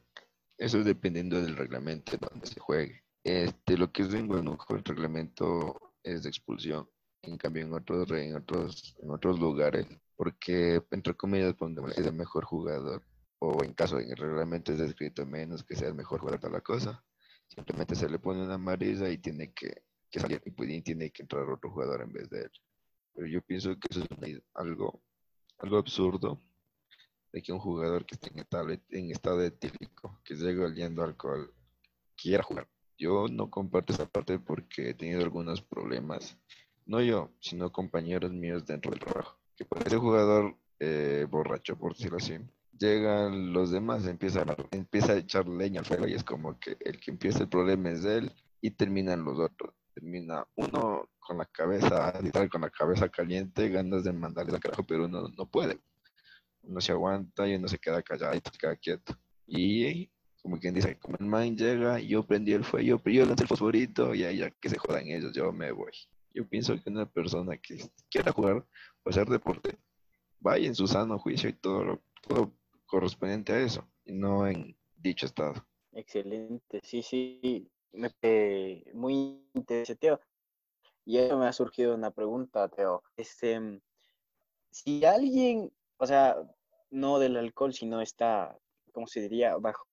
eso 0.57 0.79
es 0.79 0.85
dependiendo 0.85 1.41
del 1.41 1.57
reglamento 1.57 2.17
donde 2.17 2.47
se 2.47 2.59
juegue. 2.59 3.03
Este, 3.23 3.77
lo 3.77 3.91
que 3.91 4.03
es 4.03 4.13
en 4.13 4.27
Guanajuato, 4.27 4.75
el 4.75 4.83
reglamento 4.83 5.93
es 6.03 6.23
de 6.23 6.29
expulsión. 6.29 6.89
En 7.21 7.37
cambio, 7.37 7.63
en 7.63 7.73
otros, 7.73 8.11
en 8.11 8.35
otros, 8.35 8.97
en 9.01 9.11
otros 9.11 9.39
lugares, 9.39 9.87
porque 10.15 10.81
entre 10.91 11.15
comillas 11.15 11.53
pondemos 11.55 11.97
es 11.97 12.05
el 12.05 12.13
mejor 12.13 12.45
jugador, 12.45 13.03
o 13.39 13.63
en 13.63 13.73
caso 13.73 13.99
en 13.99 14.09
el 14.09 14.17
reglamento 14.17 14.71
es 14.71 14.79
descrito 14.79 15.25
menos 15.25 15.63
que 15.63 15.75
sea 15.75 15.89
el 15.89 15.95
mejor 15.95 16.19
jugador 16.19 16.39
de 16.39 16.49
la 16.49 16.61
cosa, 16.61 17.03
simplemente 17.47 17.95
se 17.95 18.09
le 18.09 18.19
pone 18.19 18.43
una 18.43 18.55
amarilla 18.55 19.09
y 19.09 19.17
tiene 19.17 19.53
que, 19.53 19.83
salir 20.11 20.41
y 20.45 20.51
pues, 20.51 20.83
tiene 20.83 21.11
que 21.11 21.23
entrar 21.23 21.49
otro 21.49 21.71
jugador 21.71 22.01
en 22.01 22.13
vez 22.13 22.29
de 22.29 22.41
él. 22.41 22.51
Pero 23.13 23.27
yo 23.27 23.41
pienso 23.41 23.77
que 23.79 23.87
eso 23.91 24.05
es 24.21 24.41
algo, 24.53 25.01
algo 25.59 25.77
absurdo 25.77 26.41
de 27.31 27.41
que 27.41 27.51
un 27.51 27.59
jugador 27.59 28.05
que 28.05 28.15
esté 28.15 28.29
en 28.29 28.39
estado, 28.39 28.69
en 28.71 29.11
estado 29.11 29.43
etílico, 29.43 30.21
que 30.23 30.35
llegue 30.35 30.63
oliendo 30.63 31.03
alcohol, 31.03 31.53
quiera 32.15 32.43
jugar. 32.43 32.67
Yo 32.97 33.27
no 33.27 33.49
comparto 33.49 33.91
esa 33.91 34.07
parte 34.07 34.37
porque 34.39 34.91
he 34.91 34.93
tenido 34.93 35.21
algunos 35.21 35.61
problemas, 35.61 36.37
no 36.85 37.01
yo, 37.01 37.31
sino 37.39 37.71
compañeros 37.71 38.31
míos 38.31 38.65
dentro 38.65 38.91
del 38.91 38.99
trabajo, 38.99 39.39
que 39.55 39.65
por 39.65 39.85
ese 39.85 39.97
jugador 39.97 40.55
eh, 40.79 41.25
borracho, 41.29 41.77
por 41.77 41.95
decirlo 41.95 42.17
así, 42.17 42.37
llegan 42.77 43.53
los 43.53 43.71
demás, 43.71 44.05
empieza 44.07 44.41
a, 44.41 44.55
empieza 44.71 45.13
a 45.13 45.17
echar 45.17 45.47
leña 45.47 45.79
al 45.79 45.85
fuego 45.85 46.07
y 46.07 46.13
es 46.13 46.23
como 46.23 46.59
que 46.59 46.77
el 46.81 46.99
que 46.99 47.11
empieza 47.11 47.39
el 47.39 47.49
problema 47.49 47.91
es 47.91 48.03
él 48.03 48.31
y 48.61 48.71
terminan 48.71 49.23
los 49.23 49.39
otros. 49.39 49.73
Termina 49.93 50.45
uno 50.55 51.09
con 51.19 51.37
la 51.37 51.45
cabeza, 51.45 52.13
con 52.51 52.61
la 52.61 52.69
cabeza 52.69 53.09
caliente, 53.09 53.69
ganas 53.69 54.03
de 54.03 54.11
mandarle 54.11 54.55
al 54.55 54.59
carajo, 54.59 54.83
pero 54.83 55.05
uno 55.05 55.29
no 55.37 55.45
puede. 55.45 55.79
Uno 56.63 56.81
se 56.81 56.91
aguanta 56.91 57.47
y 57.47 57.55
uno 57.55 57.67
se 57.67 57.77
queda 57.77 58.01
callado 58.01 58.35
y 58.35 58.37
se 58.37 58.57
queda 58.57 58.75
quieto. 58.75 59.15
Y 59.45 60.09
como 60.41 60.59
quien 60.59 60.73
dice, 60.73 60.97
como 60.97 61.17
el 61.19 61.25
man 61.25 61.55
llega, 61.55 61.99
yo 61.99 62.25
prendí 62.25 62.53
el 62.53 62.63
fuego, 62.63 62.99
pero 62.99 63.15
yo 63.15 63.25
lancé 63.25 63.43
el 63.43 63.49
fosforito 63.49 64.13
y 64.13 64.23
ahí 64.23 64.37
ya 64.39 64.49
que 64.49 64.69
se 64.69 64.77
jodan 64.77 65.07
ellos, 65.07 65.31
yo 65.33 65.51
me 65.53 65.71
voy. 65.71 65.91
Yo 66.33 66.47
pienso 66.47 66.75
que 66.81 66.89
una 66.89 67.09
persona 67.09 67.57
que 67.57 67.89
quiera 68.09 68.31
jugar 68.31 68.65
o 69.03 69.09
hacer 69.09 69.27
deporte, 69.27 69.77
vaya 70.39 70.67
en 70.67 70.75
su 70.75 70.87
sano 70.87 71.19
juicio 71.19 71.49
y 71.49 71.53
todo, 71.53 72.01
todo 72.27 72.51
correspondiente 72.85 73.53
a 73.53 73.59
eso, 73.59 73.87
y 74.05 74.13
no 74.13 74.47
en 74.47 74.75
dicho 74.97 75.25
estado. 75.25 75.53
Excelente, 75.91 76.81
sí, 76.83 77.03
sí, 77.03 77.69
me, 77.91 78.11
muy 78.93 79.47
interesante, 79.53 79.99
Teo. 79.99 80.19
Y 81.05 81.17
eso 81.17 81.37
me 81.37 81.47
ha 81.47 81.53
surgido 81.53 81.95
una 81.95 82.11
pregunta, 82.11 82.69
Teo. 82.69 83.03
Este, 83.17 83.81
si 84.71 85.05
alguien, 85.05 85.71
o 85.97 86.07
sea, 86.07 86.35
no 86.89 87.19
del 87.19 87.37
alcohol, 87.37 87.73
sino 87.73 88.01
está, 88.01 88.57
¿cómo 88.91 89.07
se 89.07 89.21
diría?, 89.21 89.57
bajo 89.57 89.87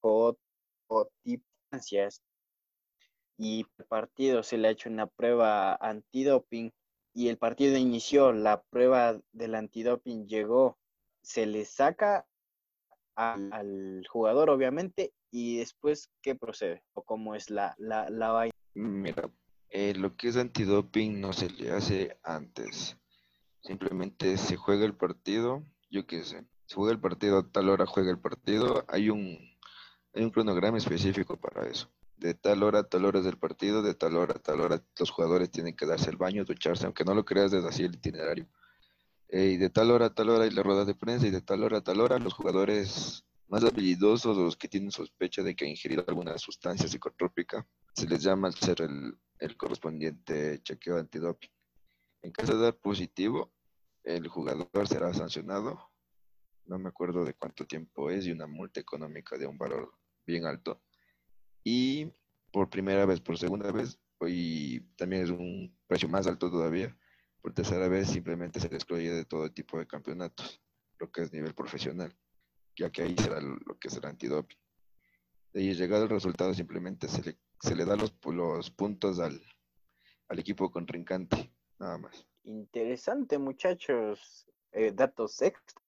o, 0.00 0.36
ansias 1.70 2.22
y 3.38 3.64
el 3.78 3.84
partido 3.86 4.42
se 4.42 4.58
le 4.58 4.68
ha 4.68 4.72
hecho 4.72 4.90
una 4.90 5.06
prueba 5.06 5.76
antidoping 5.76 6.72
y 7.14 7.28
el 7.28 7.38
partido 7.38 7.78
inició, 7.78 8.32
la 8.32 8.62
prueba 8.62 9.18
del 9.32 9.54
antidoping 9.54 10.26
llegó, 10.26 10.76
se 11.22 11.46
le 11.46 11.64
saca 11.64 12.26
al, 13.14 14.04
jugador 14.08 14.50
obviamente 14.50 15.12
y 15.30 15.58
después 15.58 16.10
qué 16.20 16.34
procede 16.34 16.82
o 16.92 17.02
cómo 17.02 17.34
es 17.34 17.50
la, 17.50 17.74
la, 17.78 18.10
la 18.10 18.30
vaina. 18.30 18.54
Mira, 18.74 19.30
eh, 19.70 19.94
lo 19.94 20.16
que 20.16 20.28
es 20.28 20.36
antidoping 20.36 21.20
no 21.20 21.32
se 21.32 21.48
le 21.50 21.70
hace 21.70 22.18
antes, 22.22 22.96
simplemente 23.62 24.36
se 24.36 24.56
juega 24.56 24.84
el 24.84 24.96
partido, 24.96 25.64
yo 25.90 26.06
qué 26.06 26.24
sé, 26.24 26.44
se 26.66 26.74
juega 26.74 26.92
el 26.92 27.00
partido 27.00 27.38
a 27.38 27.50
tal 27.50 27.68
hora 27.68 27.86
juega 27.86 28.10
el 28.10 28.18
partido, 28.18 28.84
hay 28.88 29.10
un 29.10 29.38
hay 30.14 30.24
un 30.24 30.30
cronograma 30.30 30.78
específico 30.78 31.36
para 31.36 31.68
eso. 31.68 31.88
De 32.18 32.34
tal 32.34 32.62
hora 32.62 32.80
a 32.80 32.82
tal 32.82 33.04
hora 33.04 33.20
del 33.20 33.38
partido, 33.38 33.82
de 33.82 33.94
tal 33.94 34.16
hora 34.16 34.34
a 34.36 34.38
tal 34.38 34.60
hora 34.60 34.82
los 34.98 35.10
jugadores 35.10 35.50
tienen 35.50 35.76
que 35.76 35.86
darse 35.86 36.10
el 36.10 36.16
baño, 36.16 36.44
ducharse, 36.44 36.84
aunque 36.84 37.04
no 37.04 37.14
lo 37.14 37.24
creas 37.24 37.50
desde 37.50 37.68
así 37.68 37.84
el 37.84 37.94
itinerario. 37.94 38.48
Eh, 39.28 39.52
y 39.54 39.56
de 39.56 39.70
tal 39.70 39.90
hora 39.90 40.06
a 40.06 40.14
tal 40.14 40.30
hora 40.30 40.44
hay 40.44 40.50
la 40.50 40.62
rueda 40.62 40.84
de 40.84 40.94
prensa 40.94 41.26
y 41.26 41.30
de 41.30 41.42
tal 41.42 41.62
hora 41.62 41.78
a 41.78 41.84
tal 41.84 42.00
hora 42.00 42.18
los 42.18 42.34
jugadores 42.34 43.24
más 43.46 43.64
habilidosos, 43.64 44.36
los 44.36 44.56
que 44.56 44.68
tienen 44.68 44.90
sospecha 44.90 45.42
de 45.42 45.54
que 45.54 45.64
han 45.64 45.70
ingerido 45.70 46.04
alguna 46.06 46.36
sustancia 46.38 46.88
psicotrópica, 46.88 47.66
se 47.94 48.06
les 48.06 48.22
llama 48.22 48.48
al 48.48 48.54
hacer 48.54 48.82
el, 48.82 49.16
el 49.38 49.56
correspondiente 49.56 50.60
chequeo 50.62 50.98
antidoping. 50.98 51.50
En 52.22 52.32
caso 52.32 52.56
de 52.56 52.64
dar 52.64 52.76
positivo, 52.76 53.52
el 54.02 54.28
jugador 54.28 54.88
será 54.88 55.14
sancionado 55.14 55.88
no 56.68 56.78
me 56.78 56.90
acuerdo 56.90 57.24
de 57.24 57.34
cuánto 57.34 57.66
tiempo 57.66 58.10
es, 58.10 58.26
y 58.26 58.30
una 58.30 58.46
multa 58.46 58.80
económica 58.80 59.36
de 59.36 59.46
un 59.46 59.58
valor 59.58 59.92
bien 60.26 60.44
alto. 60.46 60.82
Y 61.70 62.10
por 62.50 62.70
primera 62.70 63.04
vez, 63.04 63.20
por 63.20 63.36
segunda 63.36 63.70
vez, 63.70 64.00
hoy 64.20 64.88
también 64.96 65.24
es 65.24 65.28
un 65.28 65.76
precio 65.86 66.08
más 66.08 66.26
alto 66.26 66.50
todavía. 66.50 66.96
Por 67.42 67.52
tercera 67.52 67.88
vez 67.88 68.08
simplemente 68.08 68.58
se 68.58 68.70
le 68.70 68.76
excluye 68.76 69.10
de 69.10 69.26
todo 69.26 69.52
tipo 69.52 69.78
de 69.78 69.86
campeonatos, 69.86 70.62
lo 70.98 71.12
que 71.12 71.20
es 71.20 71.30
nivel 71.30 71.54
profesional, 71.54 72.16
ya 72.74 72.88
que 72.88 73.02
ahí 73.02 73.14
será 73.18 73.42
lo 73.42 73.78
que 73.78 73.90
será 73.90 74.08
antidoping. 74.08 74.56
De 75.52 75.60
ahí 75.60 75.74
llegado 75.74 76.04
el 76.04 76.08
resultado 76.08 76.54
simplemente 76.54 77.06
se 77.06 77.22
le, 77.22 77.38
se 77.60 77.76
le 77.76 77.84
da 77.84 77.96
los, 77.96 78.14
los 78.24 78.70
puntos 78.70 79.20
al, 79.20 79.38
al 80.28 80.38
equipo 80.38 80.70
contrincante, 80.70 81.52
nada 81.78 81.98
más. 81.98 82.26
Interesante 82.44 83.36
muchachos, 83.36 84.48
eh, 84.72 84.90
datos 84.92 85.42
extra 85.42 85.82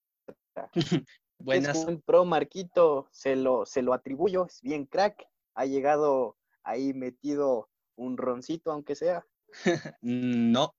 Buenas. 1.38 1.78
Es 1.78 1.84
un 1.86 2.02
pro 2.02 2.26
Marquito, 2.26 3.08
se 3.12 3.34
lo, 3.34 3.64
se 3.64 3.80
lo 3.80 3.94
atribuyo, 3.94 4.44
es 4.44 4.60
bien 4.60 4.84
crack. 4.84 5.29
Ha 5.54 5.66
llegado 5.66 6.36
ahí 6.62 6.92
metido 6.94 7.68
un 7.96 8.16
roncito, 8.16 8.72
aunque 8.72 8.94
sea. 8.94 9.26
no, 10.00 10.74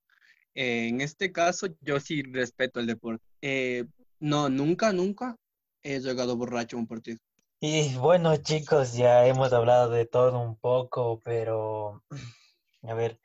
en 0.54 1.02
este 1.02 1.32
caso 1.32 1.68
yo 1.82 2.00
sí 2.00 2.24
respeto 2.24 2.80
el 2.80 2.88
deporte. 2.88 3.24
Eh, 3.42 3.86
no, 4.20 4.50
nunca, 4.50 4.94
nunca 4.94 5.36
he 5.84 6.00
llegado 6.00 6.36
borracho 6.36 6.78
a 6.78 6.80
un 6.80 6.88
partido. 6.88 7.20
Y 7.60 7.96
bueno, 7.98 8.36
chicos, 8.38 8.94
ya 8.94 9.28
hemos 9.28 9.54
hablado 9.54 9.90
de 9.90 10.06
todo 10.06 10.40
un 10.40 10.56
poco, 10.56 11.20
pero 11.24 12.04
a 12.84 12.94
ver, 12.94 13.20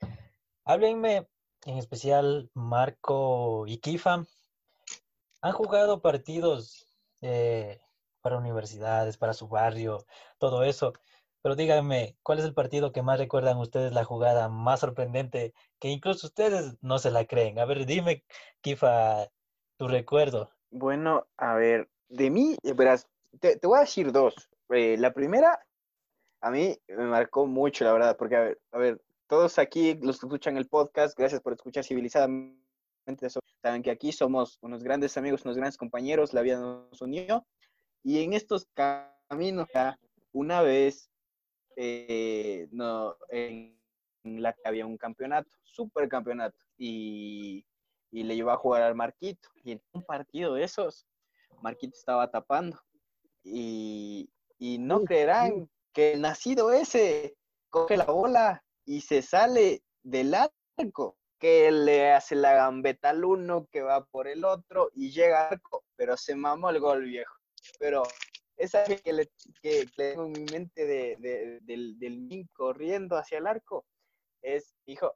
háblenme 0.65 1.27
en 1.65 1.79
especial 1.79 2.51
Marco 2.55 3.65
y 3.67 3.79
Kifa 3.79 4.27
han 5.41 5.53
jugado 5.53 6.01
partidos 6.01 6.87
eh, 7.23 7.81
para 8.21 8.39
universidades, 8.39 9.17
para 9.17 9.33
su 9.33 9.49
barrio, 9.49 10.05
todo 10.39 10.65
eso. 10.65 10.93
Pero 11.47 11.55
díganme, 11.55 12.17
¿cuál 12.25 12.41
es 12.41 12.45
el 12.45 12.55
partido 12.55 12.91
que 12.91 13.03
más 13.03 13.21
recuerdan 13.21 13.59
ustedes 13.59 13.93
la 13.93 14.03
jugada 14.03 14.49
más 14.49 14.81
sorprendente 14.81 15.55
que 15.79 15.87
incluso 15.87 16.27
ustedes 16.27 16.77
no 16.81 16.99
se 16.99 17.13
la 17.13 17.25
creen? 17.25 17.61
A 17.61 17.65
ver, 17.65 17.87
dime, 17.87 18.25
Kifa, 18.63 19.29
tu 19.77 19.87
recuerdo. 19.87 20.51
Bueno, 20.73 21.29
a 21.37 21.55
ver, 21.55 21.89
de 22.09 22.31
mí, 22.31 22.57
eh, 22.65 22.73
verás, 22.73 23.07
te, 23.39 23.61
voy 23.63 23.79
a 23.79 23.83
decir 23.83 24.11
dos. 24.11 24.51
Eh, 24.71 24.97
la 24.99 25.13
primera, 25.13 25.65
a 26.41 26.51
mí 26.51 26.77
me 26.89 27.05
marcó 27.05 27.47
mucho, 27.47 27.85
la 27.85 27.93
verdad, 27.93 28.17
porque, 28.17 28.35
a 28.35 28.41
ver, 28.41 28.61
a 28.73 28.79
ver, 28.79 29.01
todos 29.29 29.61
aquí, 29.61 29.95
los 30.03 30.19
que 30.19 30.27
escuchan 30.27 30.57
el 30.57 30.67
podcast, 30.67 31.17
gracias 31.17 31.41
por 31.43 31.53
escuchar 31.53 31.85
civilizadamente 31.85 32.59
saben 33.63 33.85
que 33.85 33.93
aquí 33.93 34.11
somos 34.11 34.59
unos 34.63 34.83
grandes 34.83 35.17
amigos, 35.17 35.45
unos 35.45 35.57
grandes 35.57 35.77
compañeros, 35.77 36.35
la 36.35 36.43
vida 36.43 36.59
nos 36.59 37.01
unió. 37.01 37.47
Y 38.03 38.25
en 38.25 38.33
estos 38.33 38.67
caminos, 38.75 39.69
una 40.33 40.61
vez, 40.63 41.09
eh, 41.77 42.69
no, 42.73 43.17
en 43.29 43.77
la 44.25 44.53
que 44.53 44.63
había 44.65 44.87
un 44.87 44.97
campeonato, 44.97 45.51
super 45.63 46.09
campeonato, 46.09 46.59
y, 46.77 47.65
y 48.11 48.23
le 48.25 48.35
llevó 48.35 48.51
a 48.51 48.57
jugar 48.57 48.83
al 48.83 48.95
Marquito. 48.95 49.49
Y 49.63 49.73
en 49.73 49.83
un 49.93 50.03
partido 50.03 50.55
de 50.55 50.65
esos, 50.65 51.07
Marquito 51.63 51.97
estaba 51.97 52.31
tapando. 52.31 52.81
Y, 53.45 54.29
y 54.59 54.79
no 54.79 55.05
creerán 55.05 55.71
que 55.93 56.13
el 56.13 56.23
nacido 56.23 56.73
ese 56.73 57.37
coge 57.71 57.97
la 57.97 58.07
bola 58.07 58.65
y 58.85 59.03
se 59.03 59.23
sale 59.23 59.83
del 60.03 60.35
arco 60.35 61.17
que 61.39 61.71
le 61.71 62.13
hace 62.13 62.35
la 62.35 62.55
gambeta 62.55 63.11
al 63.11 63.25
uno, 63.25 63.69
que 63.71 63.83
va 63.83 64.05
por 64.07 64.27
el 64.27 64.45
otro 64.45 64.91
y 64.95 65.11
llega 65.11 65.49
arco, 65.49 65.85
pero 65.97 66.17
se 66.17 66.35
mamó 66.35 66.71
el 66.71 66.81
gol 66.81 67.05
viejo. 67.05 67.35
Pero 67.79 68.03
esa 68.57 68.85
que, 68.85 69.13
le, 69.13 69.31
que, 69.61 69.87
tengo 69.97 70.27
en 70.27 70.33
mi 70.33 70.45
mente 70.45 70.87
de, 70.87 71.61
del, 71.63 71.99
del 71.99 72.49
corriendo 72.53 73.17
hacia 73.17 73.39
el 73.39 73.47
arco 73.47 73.85
es, 74.43 74.75
hijo, 74.87 75.15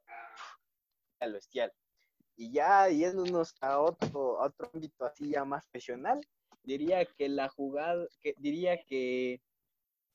al 1.19 1.33
bestial. 1.33 1.71
Y 2.35 2.51
ya 2.51 2.87
yéndonos 2.89 3.55
a 3.61 3.79
otro, 3.79 4.41
a 4.41 4.47
otro 4.47 4.69
ámbito 4.73 5.05
así 5.05 5.29
ya 5.29 5.45
más 5.45 5.65
profesional, 5.65 6.21
diría 6.63 7.05
que 7.05 7.29
la 7.29 7.49
jugada, 7.49 8.05
que, 8.19 8.33
diría 8.37 8.81
que 8.83 9.41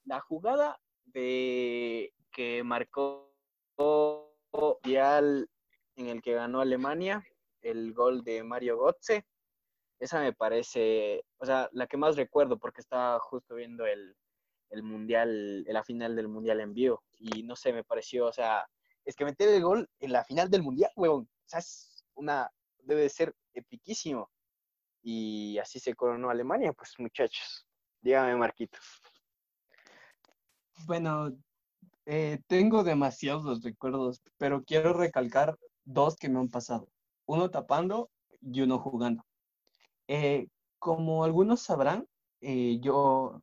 la 0.04 0.20
jugada 0.20 0.80
de 1.04 2.12
que 2.32 2.62
marcó 2.62 3.32
Vial 4.82 5.48
en 5.96 6.06
el 6.08 6.22
que 6.22 6.34
ganó 6.34 6.60
Alemania, 6.60 7.24
el 7.62 7.92
gol 7.92 8.22
de 8.22 8.42
Mario 8.42 8.78
Götze, 8.78 9.24
esa 9.98 10.20
me 10.20 10.32
parece, 10.32 11.24
o 11.38 11.46
sea, 11.46 11.68
la 11.72 11.86
que 11.86 11.96
más 11.96 12.16
recuerdo 12.16 12.58
porque 12.58 12.80
estaba 12.80 13.18
justo 13.20 13.54
viendo 13.54 13.86
el, 13.86 14.16
el 14.70 14.82
mundial, 14.82 15.64
la 15.64 15.84
final 15.84 16.16
del 16.16 16.28
mundial 16.28 16.60
en 16.60 16.74
vivo 16.74 17.02
y 17.18 17.42
no 17.42 17.56
sé, 17.56 17.72
me 17.72 17.84
pareció, 17.84 18.26
o 18.26 18.32
sea, 18.32 18.66
es 19.04 19.16
que 19.16 19.24
meter 19.24 19.48
el 19.48 19.62
gol 19.62 19.88
en 20.00 20.12
la 20.12 20.24
final 20.24 20.50
del 20.50 20.62
mundial, 20.62 20.90
huevón, 20.96 21.24
o 21.24 21.48
sea, 21.48 21.60
es 21.60 22.04
una, 22.14 22.50
debe 22.78 23.02
de 23.02 23.08
ser 23.08 23.34
epiquísimo. 23.54 24.30
Y 25.02 25.58
así 25.58 25.78
se 25.78 25.94
coronó 25.94 26.30
Alemania, 26.30 26.72
pues 26.72 26.94
muchachos, 26.98 27.66
dígame 28.00 28.34
Marquito. 28.34 28.78
Bueno, 30.84 31.32
eh, 32.06 32.40
tengo 32.46 32.84
demasiados 32.84 33.62
recuerdos, 33.62 34.22
pero 34.36 34.64
quiero 34.64 34.92
recalcar 34.92 35.56
dos 35.84 36.16
que 36.16 36.28
me 36.28 36.38
han 36.38 36.48
pasado. 36.48 36.88
Uno 37.26 37.50
tapando 37.50 38.10
y 38.40 38.60
uno 38.60 38.78
jugando. 38.78 39.25
Eh, 40.08 40.48
como 40.78 41.24
algunos 41.24 41.62
sabrán, 41.62 42.06
eh, 42.40 42.78
yo 42.80 43.42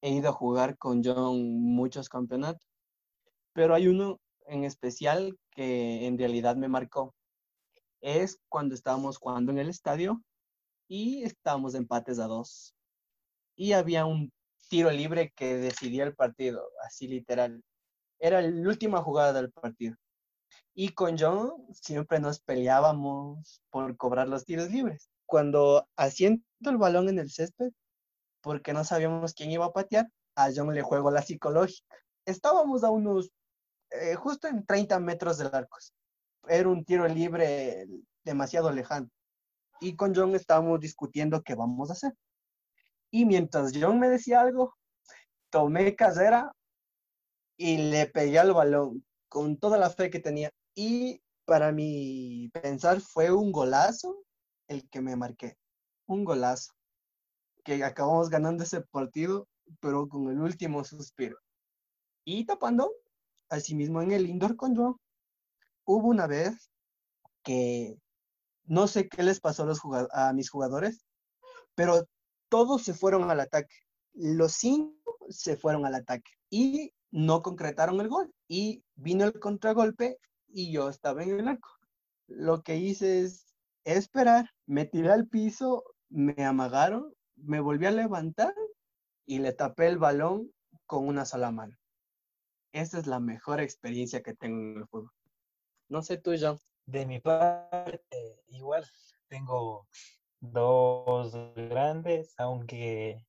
he 0.00 0.10
ido 0.10 0.28
a 0.28 0.32
jugar 0.32 0.76
con 0.78 1.02
John 1.04 1.42
muchos 1.60 2.08
campeonatos, 2.08 2.68
pero 3.52 3.74
hay 3.74 3.88
uno 3.88 4.20
en 4.46 4.64
especial 4.64 5.38
que 5.50 6.06
en 6.06 6.18
realidad 6.18 6.56
me 6.56 6.68
marcó. 6.68 7.14
Es 8.00 8.38
cuando 8.48 8.74
estábamos 8.74 9.16
jugando 9.16 9.50
en 9.50 9.58
el 9.58 9.70
estadio 9.70 10.22
y 10.88 11.22
estábamos 11.24 11.74
empates 11.74 12.18
a 12.18 12.26
dos. 12.26 12.74
Y 13.56 13.72
había 13.72 14.04
un 14.04 14.32
tiro 14.68 14.90
libre 14.90 15.32
que 15.34 15.56
decidía 15.56 16.04
el 16.04 16.14
partido, 16.14 16.62
así 16.84 17.08
literal. 17.08 17.62
Era 18.18 18.42
la 18.42 18.68
última 18.68 19.02
jugada 19.02 19.32
del 19.32 19.50
partido. 19.52 19.96
Y 20.74 20.90
con 20.90 21.16
John 21.18 21.52
siempre 21.72 22.20
nos 22.20 22.40
peleábamos 22.40 23.62
por 23.70 23.96
cobrar 23.96 24.28
los 24.28 24.44
tiros 24.44 24.70
libres. 24.70 25.08
Cuando 25.26 25.88
asiento 25.96 26.44
el 26.66 26.78
balón 26.78 27.08
en 27.08 27.18
el 27.18 27.30
césped, 27.30 27.72
porque 28.40 28.72
no 28.72 28.84
sabíamos 28.84 29.34
quién 29.34 29.50
iba 29.50 29.66
a 29.66 29.72
patear, 29.72 30.08
a 30.36 30.50
John 30.54 30.74
le 30.74 30.82
juego 30.82 31.10
la 31.10 31.22
psicológica. 31.22 31.96
Estábamos 32.26 32.84
a 32.84 32.90
unos, 32.90 33.30
eh, 33.90 34.14
justo 34.14 34.48
en 34.48 34.64
30 34.64 34.98
metros 35.00 35.38
del 35.38 35.54
arco. 35.54 35.78
Era 36.48 36.68
un 36.68 36.84
tiro 36.84 37.06
libre 37.08 37.86
demasiado 38.24 38.70
lejano. 38.70 39.08
Y 39.80 39.96
con 39.96 40.14
John 40.14 40.34
estábamos 40.34 40.80
discutiendo 40.80 41.42
qué 41.42 41.54
vamos 41.54 41.90
a 41.90 41.94
hacer. 41.94 42.14
Y 43.10 43.24
mientras 43.24 43.72
John 43.74 44.00
me 44.00 44.08
decía 44.08 44.40
algo, 44.40 44.74
tomé 45.50 45.94
casera 45.94 46.52
y 47.56 47.78
le 47.90 48.06
pegué 48.06 48.38
al 48.38 48.52
balón 48.52 49.04
con 49.28 49.56
toda 49.56 49.78
la 49.78 49.90
fe 49.90 50.10
que 50.10 50.20
tenía. 50.20 50.50
Y 50.74 51.22
para 51.44 51.72
mi 51.72 52.50
pensar 52.52 53.00
fue 53.00 53.30
un 53.30 53.52
golazo 53.52 54.24
el 54.68 54.88
que 54.88 55.00
me 55.00 55.16
marqué. 55.16 55.56
Un 56.06 56.24
golazo. 56.24 56.72
Que 57.64 57.82
acabamos 57.82 58.30
ganando 58.30 58.64
ese 58.64 58.82
partido, 58.82 59.48
pero 59.80 60.08
con 60.08 60.28
el 60.28 60.40
último 60.40 60.84
suspiro. 60.84 61.38
Y 62.24 62.44
tapando, 62.44 62.92
asimismo 63.48 64.02
en 64.02 64.12
el 64.12 64.26
indoor 64.26 64.56
con 64.56 64.76
John, 64.76 64.96
hubo 65.84 66.08
una 66.08 66.26
vez 66.26 66.70
que 67.42 67.98
no 68.64 68.86
sé 68.86 69.08
qué 69.08 69.22
les 69.22 69.40
pasó 69.40 69.66
a, 70.10 70.28
a 70.28 70.32
mis 70.32 70.50
jugadores, 70.50 71.04
pero 71.74 72.06
todos 72.48 72.82
se 72.82 72.94
fueron 72.94 73.30
al 73.30 73.40
ataque. 73.40 73.74
Los 74.14 74.52
cinco 74.52 75.18
se 75.28 75.56
fueron 75.56 75.86
al 75.86 75.94
ataque 75.94 76.30
y 76.50 76.92
no 77.10 77.42
concretaron 77.42 78.00
el 78.00 78.08
gol. 78.08 78.32
Y 78.48 78.84
vino 78.94 79.24
el 79.24 79.38
contragolpe 79.38 80.18
y 80.48 80.72
yo 80.72 80.88
estaba 80.88 81.22
en 81.22 81.40
el 81.40 81.48
arco. 81.48 81.68
Lo 82.26 82.62
que 82.62 82.76
hice 82.76 83.20
es 83.20 83.53
esperar, 83.84 84.50
me 84.66 84.84
tiré 84.84 85.12
al 85.12 85.28
piso, 85.28 85.84
me 86.08 86.44
amagaron, 86.44 87.14
me 87.36 87.60
volví 87.60 87.86
a 87.86 87.90
levantar 87.90 88.54
y 89.26 89.38
le 89.38 89.52
tapé 89.52 89.86
el 89.86 89.98
balón 89.98 90.50
con 90.86 91.06
una 91.06 91.24
sola 91.24 91.50
mano. 91.50 91.76
Esa 92.72 92.98
es 92.98 93.06
la 93.06 93.20
mejor 93.20 93.60
experiencia 93.60 94.22
que 94.22 94.34
tengo 94.34 94.58
en 94.60 94.76
el 94.78 94.88
fútbol. 94.88 95.12
No 95.88 96.02
sé 96.02 96.18
tú, 96.18 96.32
John. 96.38 96.58
De 96.86 97.06
mi 97.06 97.20
parte, 97.20 98.42
igual 98.48 98.84
tengo 99.28 99.86
dos 100.40 101.34
grandes, 101.54 102.34
aunque 102.38 103.24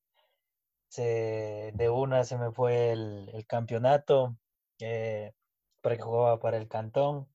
se, 0.89 1.71
de 1.75 1.89
una 1.89 2.23
se 2.23 2.37
me 2.37 2.51
fue 2.51 2.91
el, 2.91 3.45
campeonato 3.47 4.37
eh, 4.79 5.33
porque 5.81 6.01
jugaba 6.01 6.39
para 6.39 6.57
el 6.57 6.67
Cantón. 6.67 7.27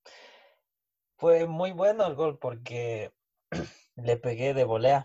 Fue 1.20 1.46
muy 1.46 1.72
bueno 1.72 2.06
el 2.06 2.14
gol 2.14 2.38
porque 2.38 3.12
le 3.96 4.16
pegué 4.16 4.54
de 4.54 4.64
volea. 4.64 5.04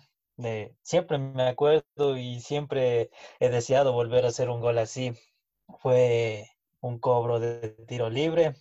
siempre 0.81 1.17
me 1.17 1.43
acuerdo 1.43 2.17
y 2.17 2.39
siempre 2.39 3.09
he 3.41 3.49
deseado 3.49 3.91
volver 3.91 4.23
a 4.25 4.29
hacer 4.29 4.49
un 4.49 4.61
gol 4.61 4.77
así. 4.77 5.11
Fue 5.79 6.47
un 6.79 6.99
cobro 6.99 7.39
de 7.41 7.71
tiro 7.87 8.09
libre. 8.09 8.53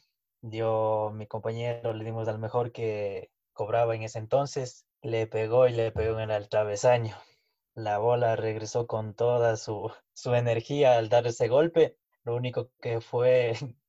Yo, 0.43 1.13
mi 1.15 1.29
compañero, 1.29 1.93
le 1.95 2.05
dimos 2.05 2.27
al 2.27 2.41
mejor 2.41 2.73
que 2.73 3.31
cobraba 3.53 3.95
en 3.95 4.03
ese 4.03 4.19
entonces. 4.19 4.85
Le 5.01 5.29
pegó 5.29 5.69
y 5.69 5.73
le 5.75 5.93
pegó 5.93 6.19
en 6.19 6.33
el 6.33 6.49
travesaño. 6.49 7.17
La 7.77 7.99
bola 7.99 8.35
regresó 8.35 8.89
con 8.89 9.15
toda 9.15 9.57
su, 9.57 9.93
su 10.13 10.35
energía 10.35 10.99
al 10.99 11.09
dar 11.09 11.29
ese 11.29 11.47
golpe. 11.47 11.97
Lo 12.25 12.35
único 12.35 12.71
que 12.81 13.01
fue 13.01 13.55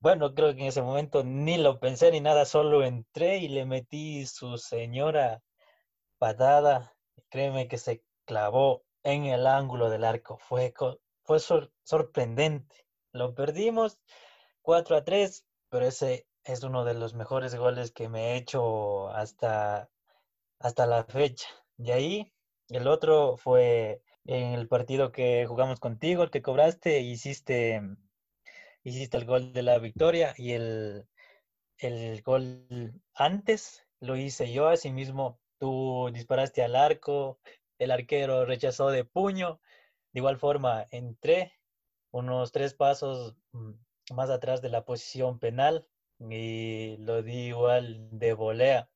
bueno, 0.00 0.34
creo 0.34 0.54
que 0.54 0.62
en 0.62 0.68
ese 0.68 0.82
momento 0.82 1.24
ni 1.24 1.58
lo 1.58 1.80
pensé 1.80 2.10
ni 2.12 2.20
nada, 2.20 2.44
solo 2.44 2.84
entré 2.84 3.38
y 3.38 3.48
le 3.48 3.66
metí 3.66 4.26
su 4.26 4.56
señora 4.58 5.42
patada. 6.18 6.94
Créeme 7.30 7.68
que 7.68 7.78
se 7.78 8.02
clavó 8.24 8.84
en 9.02 9.26
el 9.26 9.46
ángulo 9.46 9.90
del 9.90 10.04
arco. 10.04 10.38
Fue, 10.38 10.72
fue 11.24 11.38
sorprendente. 11.84 12.86
Lo 13.12 13.34
perdimos 13.34 13.98
4 14.62 14.96
a 14.96 15.04
3, 15.04 15.44
pero 15.68 15.86
ese 15.86 16.26
es 16.44 16.62
uno 16.62 16.84
de 16.84 16.94
los 16.94 17.14
mejores 17.14 17.54
goles 17.54 17.92
que 17.92 18.08
me 18.08 18.32
he 18.32 18.36
hecho 18.36 19.08
hasta, 19.10 19.90
hasta 20.60 20.86
la 20.86 21.04
fecha. 21.04 21.48
De 21.76 21.92
ahí, 21.92 22.32
el 22.68 22.86
otro 22.86 23.36
fue 23.36 24.02
en 24.24 24.52
el 24.54 24.68
partido 24.68 25.12
que 25.12 25.46
jugamos 25.46 25.80
contigo, 25.80 26.22
el 26.22 26.30
que 26.30 26.42
cobraste, 26.42 27.00
hiciste 27.00 27.82
hiciste 28.84 29.16
el 29.16 29.24
gol 29.24 29.52
de 29.52 29.62
la 29.62 29.78
victoria 29.78 30.34
y 30.36 30.52
el, 30.52 31.06
el 31.78 32.22
gol 32.22 32.66
antes 33.14 33.86
lo 34.00 34.16
hice 34.16 34.52
yo, 34.52 34.68
asimismo 34.68 35.38
tú 35.58 36.10
disparaste 36.12 36.62
al 36.62 36.76
arco, 36.76 37.38
el 37.78 37.90
arquero 37.90 38.44
rechazó 38.44 38.90
de 38.90 39.04
puño, 39.04 39.60
de 40.12 40.20
igual 40.20 40.38
forma 40.38 40.86
entré 40.90 41.52
unos 42.10 42.52
tres 42.52 42.74
pasos 42.74 43.36
mm, 43.52 43.72
más 44.14 44.30
atrás 44.30 44.62
de 44.62 44.70
la 44.70 44.84
posición 44.84 45.38
penal 45.38 45.86
y 46.18 46.96
lo 46.98 47.22
di 47.22 47.48
igual 47.48 48.08
de 48.10 48.32
volea. 48.32 48.88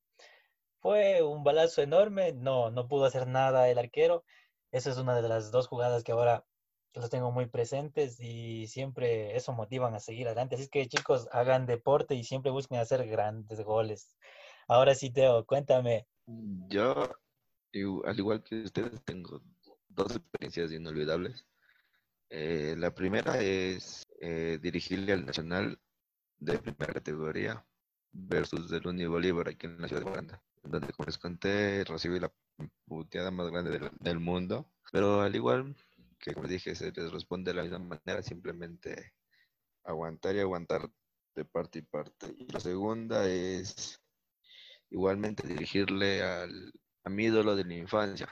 Fue 0.81 1.23
un 1.23 1.45
balazo 1.45 1.83
enorme, 1.83 2.33
no, 2.33 2.71
no 2.71 2.89
pudo 2.89 3.05
hacer 3.05 3.27
nada 3.29 3.69
el 3.69 3.79
arquero. 3.79 4.25
Esa 4.73 4.91
es 4.91 4.97
una 4.97 5.15
de 5.21 5.29
las 5.29 5.53
dos 5.53 5.69
jugadas 5.69 6.03
que 6.03 6.13
ahora 6.13 6.45
los 6.95 7.11
tengo 7.11 7.31
muy 7.31 7.47
presentes 7.47 8.21
y 8.21 8.67
siempre 8.67 9.37
eso 9.37 9.53
motivan 9.53 9.95
a 9.95 10.01
seguir 10.01 10.27
adelante. 10.27 10.57
Así 10.57 10.69
que 10.69 10.87
chicos, 10.89 11.29
hagan 11.33 11.67
deporte 11.67 12.15
y 12.15 12.25
siempre 12.25 12.51
busquen 12.51 12.79
hacer 12.79 13.07
grandes 13.09 13.61
goles. 13.63 14.17
Ahora 14.69 14.95
sí, 14.95 15.11
Teo, 15.11 15.45
cuéntame. 15.45 16.07
Yo, 16.27 16.95
al 18.05 18.19
igual 18.19 18.43
que 18.43 18.63
ustedes, 18.63 19.03
tengo 19.05 19.43
dos 19.89 20.17
experiencias 20.17 20.73
inolvidables. 20.73 21.47
Eh, 22.31 22.75
la 22.79 22.95
primera 22.95 23.41
es 23.41 24.05
eh, 24.21 24.59
dirigirle 24.63 25.13
al 25.13 25.27
Nacional 25.27 25.79
de 26.39 26.59
primera 26.59 26.95
categoría 26.95 27.65
versus 28.13 28.71
el 28.73 28.87
Uni 28.87 29.07
Bolívar 29.07 29.49
aquí 29.49 29.67
en 29.67 29.81
la 29.81 29.89
ciudad 29.89 30.03
de 30.03 30.11
Uganda, 30.11 30.43
donde 30.63 30.93
como 30.93 31.07
les 31.07 31.19
conté 31.19 31.85
recibí 31.85 32.19
la 32.19 32.33
puteada 32.87 33.31
más 33.31 33.51
grande 33.51 33.91
del 34.01 34.21
mundo, 34.21 34.67
pero 34.93 35.21
al 35.23 35.35
igual 35.35 35.75
que 36.23 36.35
como 36.35 36.47
dije, 36.47 36.75
se 36.77 36.93
les 36.93 37.13
responde 37.13 37.51
de 37.51 37.57
la 37.57 37.63
misma 37.63 37.81
manera, 37.81 38.23
simplemente 38.23 39.13
aguantar 39.83 40.37
y 40.37 40.41
aguantar 40.41 40.89
de 41.35 41.45
parte 41.45 41.81
y 41.81 41.83
parte. 41.83 42.33
Y 42.39 42.47
la 42.53 42.61
segunda 42.61 43.29
es 43.29 44.01
igualmente 44.89 45.47
dirigirle 45.47 46.23
al, 46.23 46.73
a 47.05 47.11
mi 47.11 47.25
ídolo 47.25 47.57
de 47.57 47.65
la 47.65 47.75
infancia, 47.75 48.29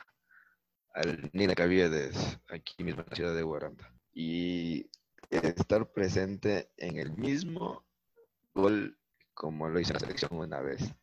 al 0.95 1.31
Nina 1.33 1.55
Caviedes, 1.55 2.39
aquí 2.49 2.85
mismo 2.85 3.03
en 3.03 3.09
la 3.11 3.17
ciudad 3.17 3.35
de 3.35 3.43
Guaranda. 3.43 3.93
Y 4.13 4.89
estar 5.31 5.91
presente 5.91 6.71
en 6.77 6.97
el 6.97 7.17
mismo 7.17 7.85
gol 8.55 8.97
como 9.35 9.69
lo 9.69 9.81
hizo 9.81 9.95
la 9.95 10.01
selección 10.01 10.31
una 10.33 10.61
vez. 10.61 10.95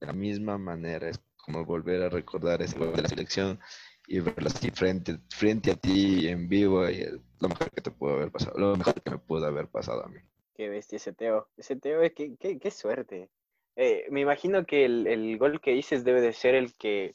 De 0.00 0.06
la 0.06 0.12
misma 0.12 0.58
manera, 0.58 1.08
es 1.08 1.20
como 1.36 1.64
volver 1.64 2.02
a 2.02 2.08
recordar 2.08 2.60
ese 2.60 2.76
gol 2.76 2.92
de 2.92 3.02
la 3.02 3.08
selección 3.08 3.60
y 4.08 4.20
verla 4.20 4.48
así 4.48 4.70
frente, 4.70 5.18
frente 5.28 5.70
a 5.70 5.74
ti 5.74 6.28
en 6.28 6.48
vivo 6.48 6.88
y 6.88 7.02
es 7.02 7.12
lo 7.40 7.48
mejor 7.48 7.70
que 7.70 7.82
te 7.82 7.90
pudo 7.90 8.14
haber 8.14 8.32
pasado, 8.32 8.58
lo 8.58 8.74
mejor 8.74 9.00
que 9.02 9.10
me 9.10 9.18
pudo 9.18 9.46
haber 9.46 9.68
pasado 9.68 10.04
a 10.04 10.08
mí. 10.08 10.18
Qué 10.54 10.68
bestia 10.70 10.96
ese 10.96 11.12
Teo. 11.12 11.48
Ese 11.56 11.76
Teo, 11.76 12.02
es 12.02 12.14
que, 12.14 12.36
qué, 12.36 12.58
qué 12.58 12.70
suerte. 12.70 13.30
Eh, 13.76 14.06
me 14.10 14.22
imagino 14.22 14.64
que 14.64 14.86
el, 14.86 15.06
el 15.06 15.36
gol 15.38 15.60
que 15.60 15.72
dices 15.72 16.04
debe 16.04 16.20
de 16.22 16.32
ser 16.32 16.54
el 16.54 16.74
que, 16.74 17.14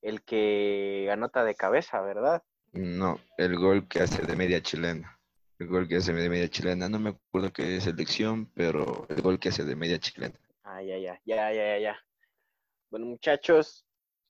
el 0.00 0.22
que 0.22 1.08
anota 1.12 1.44
de 1.44 1.54
cabeza, 1.56 2.00
¿verdad? 2.00 2.42
No, 2.72 3.20
el 3.36 3.56
gol 3.56 3.88
que 3.88 4.00
hace 4.00 4.22
de 4.22 4.36
media 4.36 4.62
chilena. 4.62 5.18
El 5.58 5.66
gol 5.66 5.88
que 5.88 5.96
hace 5.96 6.12
de 6.12 6.28
media 6.28 6.48
chilena. 6.48 6.88
No 6.88 7.00
me 7.00 7.10
acuerdo 7.10 7.52
qué 7.52 7.80
selección, 7.80 8.46
pero 8.54 9.06
el 9.08 9.20
gol 9.20 9.40
que 9.40 9.48
hace 9.48 9.64
de 9.64 9.74
media 9.74 9.98
chilena. 9.98 10.38
Ah, 10.62 10.82
ya, 10.82 10.96
ya, 10.98 11.20
ya, 11.24 11.52
ya, 11.52 11.78
ya. 11.78 11.98
Bueno, 12.90 13.06
muchachos, 13.06 13.84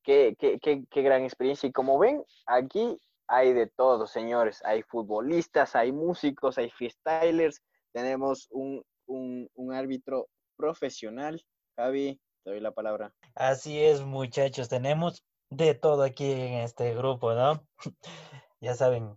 qué, 0.09 0.35
qué, 0.39 0.59
qué, 0.59 0.85
qué 0.91 1.03
gran 1.03 1.23
experiencia. 1.23 1.69
Y 1.69 1.73
como 1.73 1.99
ven, 1.99 2.25
aquí 2.47 2.99
hay 3.27 3.53
de 3.53 3.67
todo, 3.67 4.07
señores. 4.07 4.63
Hay 4.65 4.83
futbolistas, 4.83 5.77
hay 5.77 5.93
músicos, 5.93 6.57
hay 6.57 6.71
freestylers. 6.71 7.61
Tenemos 7.93 8.49
un, 8.51 8.83
un, 9.07 9.51
un 9.55 9.75
árbitro 9.75 10.29
profesional. 10.57 11.45
Javi, 11.77 12.19
te 12.43 12.51
doy 12.51 12.61
la 12.61 12.73
palabra. 12.73 13.13
Así 13.35 13.79
es, 13.79 14.01
muchachos, 14.01 14.71
tenemos 14.71 15.23
de 15.51 15.75
todo 15.75 16.03
aquí 16.03 16.33
en 16.33 16.55
este 16.55 16.95
grupo, 16.95 17.35
¿no? 17.35 17.63
ya 18.63 18.75
saben, 18.75 19.15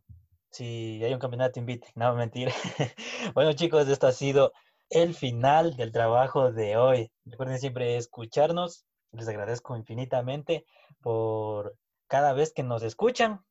si 0.50 1.02
hay 1.06 1.14
un 1.14 1.20
campeonato, 1.20 1.60
invite. 1.60 1.88
No, 1.96 2.14
mentira. 2.16 2.52
bueno, 3.34 3.54
chicos, 3.54 3.88
esto 3.88 4.08
ha 4.08 4.12
sido 4.12 4.52
el 4.90 5.16
final 5.16 5.78
del 5.78 5.94
trabajo 5.94 6.52
de 6.52 6.76
hoy. 6.76 7.14
Recuerden 7.24 7.60
siempre 7.60 7.96
escucharnos. 7.96 8.86
Les 9.12 9.28
agradezco 9.28 9.76
infinitamente 9.76 10.66
por 11.02 11.76
cada 12.08 12.34
vez 12.34 12.54
que 12.54 12.64
nos 12.64 12.84
escuchan. 12.84 13.44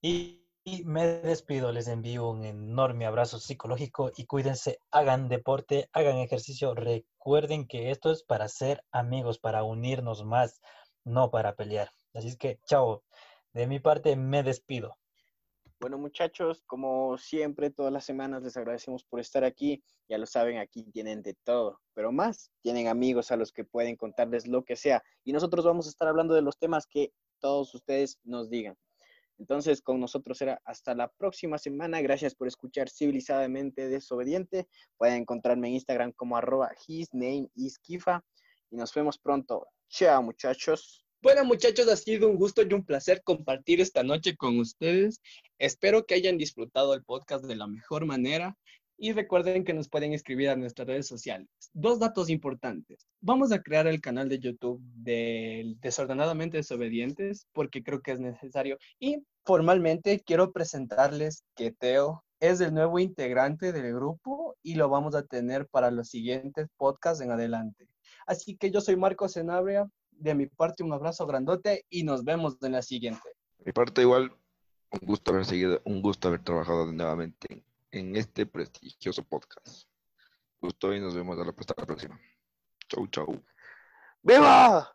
Y, 0.00 0.46
y 0.64 0.84
me 0.84 1.06
despido, 1.06 1.72
les 1.72 1.88
envío 1.88 2.28
un 2.28 2.44
enorme 2.44 3.06
abrazo 3.06 3.38
psicológico 3.38 4.10
y 4.16 4.26
cuídense, 4.26 4.78
hagan 4.90 5.28
deporte, 5.28 5.88
hagan 5.92 6.18
ejercicio. 6.18 6.74
Recuerden 6.74 7.66
que 7.66 7.90
esto 7.90 8.10
es 8.10 8.22
para 8.22 8.48
ser 8.48 8.84
amigos, 8.92 9.38
para 9.38 9.64
unirnos 9.64 10.24
más, 10.24 10.60
no 11.04 11.30
para 11.30 11.54
pelear. 11.54 11.90
Así 12.14 12.28
es 12.28 12.36
que, 12.36 12.58
chao. 12.66 13.02
De 13.52 13.66
mi 13.66 13.80
parte, 13.80 14.16
me 14.16 14.42
despido. 14.42 14.96
Bueno, 15.82 15.98
muchachos, 15.98 16.62
como 16.68 17.18
siempre, 17.18 17.68
todas 17.68 17.92
las 17.92 18.04
semanas 18.04 18.44
les 18.44 18.56
agradecemos 18.56 19.02
por 19.02 19.18
estar 19.18 19.42
aquí. 19.42 19.82
Ya 20.08 20.16
lo 20.16 20.26
saben, 20.26 20.58
aquí 20.58 20.84
tienen 20.92 21.24
de 21.24 21.34
todo, 21.42 21.80
pero 21.92 22.12
más, 22.12 22.52
tienen 22.62 22.86
amigos 22.86 23.32
a 23.32 23.36
los 23.36 23.50
que 23.50 23.64
pueden 23.64 23.96
contarles 23.96 24.46
lo 24.46 24.62
que 24.62 24.76
sea. 24.76 25.02
Y 25.24 25.32
nosotros 25.32 25.64
vamos 25.64 25.86
a 25.86 25.88
estar 25.88 26.06
hablando 26.06 26.34
de 26.34 26.42
los 26.42 26.56
temas 26.56 26.86
que 26.86 27.12
todos 27.40 27.74
ustedes 27.74 28.20
nos 28.22 28.48
digan. 28.48 28.76
Entonces, 29.38 29.82
con 29.82 29.98
nosotros 29.98 30.38
será 30.38 30.62
hasta 30.64 30.94
la 30.94 31.08
próxima 31.08 31.58
semana. 31.58 32.00
Gracias 32.00 32.36
por 32.36 32.46
escuchar 32.46 32.88
Civilizadamente 32.88 33.88
Desobediente. 33.88 34.68
Pueden 34.96 35.22
encontrarme 35.22 35.66
en 35.66 35.74
Instagram 35.74 36.12
como 36.12 36.36
arroba 36.36 36.70
his 36.86 37.12
name 37.12 37.48
is 37.56 37.80
Kifa. 37.80 38.24
Y 38.70 38.76
nos 38.76 38.94
vemos 38.94 39.18
pronto. 39.18 39.66
Chao, 39.88 40.22
muchachos. 40.22 41.01
Bueno, 41.22 41.44
muchachos, 41.44 41.86
ha 41.86 41.94
sido 41.94 42.28
un 42.28 42.34
gusto 42.34 42.62
y 42.62 42.74
un 42.74 42.84
placer 42.84 43.22
compartir 43.22 43.80
esta 43.80 44.02
noche 44.02 44.36
con 44.36 44.58
ustedes. 44.58 45.20
Espero 45.56 46.04
que 46.04 46.14
hayan 46.14 46.36
disfrutado 46.36 46.94
el 46.94 47.04
podcast 47.04 47.44
de 47.44 47.54
la 47.54 47.68
mejor 47.68 48.06
manera. 48.06 48.56
Y 48.98 49.12
recuerden 49.12 49.62
que 49.62 49.72
nos 49.72 49.88
pueden 49.88 50.14
escribir 50.14 50.48
a 50.48 50.56
nuestras 50.56 50.88
redes 50.88 51.06
sociales. 51.06 51.48
Dos 51.72 52.00
datos 52.00 52.28
importantes. 52.28 53.06
Vamos 53.20 53.52
a 53.52 53.62
crear 53.62 53.86
el 53.86 54.00
canal 54.00 54.28
de 54.28 54.40
YouTube 54.40 54.82
del 54.96 55.78
Desordenadamente 55.80 56.56
Desobedientes 56.56 57.46
porque 57.52 57.84
creo 57.84 58.02
que 58.02 58.10
es 58.10 58.18
necesario. 58.18 58.76
Y 58.98 59.24
formalmente 59.44 60.20
quiero 60.26 60.50
presentarles 60.50 61.44
que 61.54 61.70
Teo 61.70 62.24
es 62.40 62.60
el 62.60 62.74
nuevo 62.74 62.98
integrante 62.98 63.70
del 63.70 63.94
grupo 63.94 64.56
y 64.60 64.74
lo 64.74 64.88
vamos 64.88 65.14
a 65.14 65.22
tener 65.24 65.68
para 65.68 65.92
los 65.92 66.08
siguientes 66.08 66.66
podcasts 66.76 67.22
en 67.22 67.30
adelante. 67.30 67.86
Así 68.26 68.56
que 68.56 68.72
yo 68.72 68.80
soy 68.80 68.96
Marcos 68.96 69.32
Senabria. 69.32 69.88
De 70.22 70.36
mi 70.36 70.46
parte, 70.46 70.84
un 70.84 70.92
abrazo 70.92 71.26
grandote 71.26 71.84
y 71.90 72.04
nos 72.04 72.22
vemos 72.22 72.56
en 72.62 72.70
la 72.70 72.82
siguiente. 72.82 73.28
De 73.58 73.64
mi 73.66 73.72
parte 73.72 74.02
igual, 74.02 74.32
un 74.92 75.00
gusto 75.02 75.32
haber 75.32 75.44
seguido, 75.44 75.80
un 75.84 76.00
gusto 76.00 76.28
haber 76.28 76.44
trabajado 76.44 76.86
nuevamente 76.92 77.48
en, 77.50 77.64
en 77.90 78.14
este 78.14 78.46
prestigioso 78.46 79.24
podcast. 79.24 79.88
Gusto 80.60 80.94
y 80.94 81.00
nos 81.00 81.16
vemos 81.16 81.40
a 81.40 81.44
la, 81.44 81.52
hasta 81.58 81.74
la 81.76 81.86
próxima. 81.86 82.20
Chau, 82.88 83.08
chau. 83.08 83.42
¡Viva! 84.22 84.94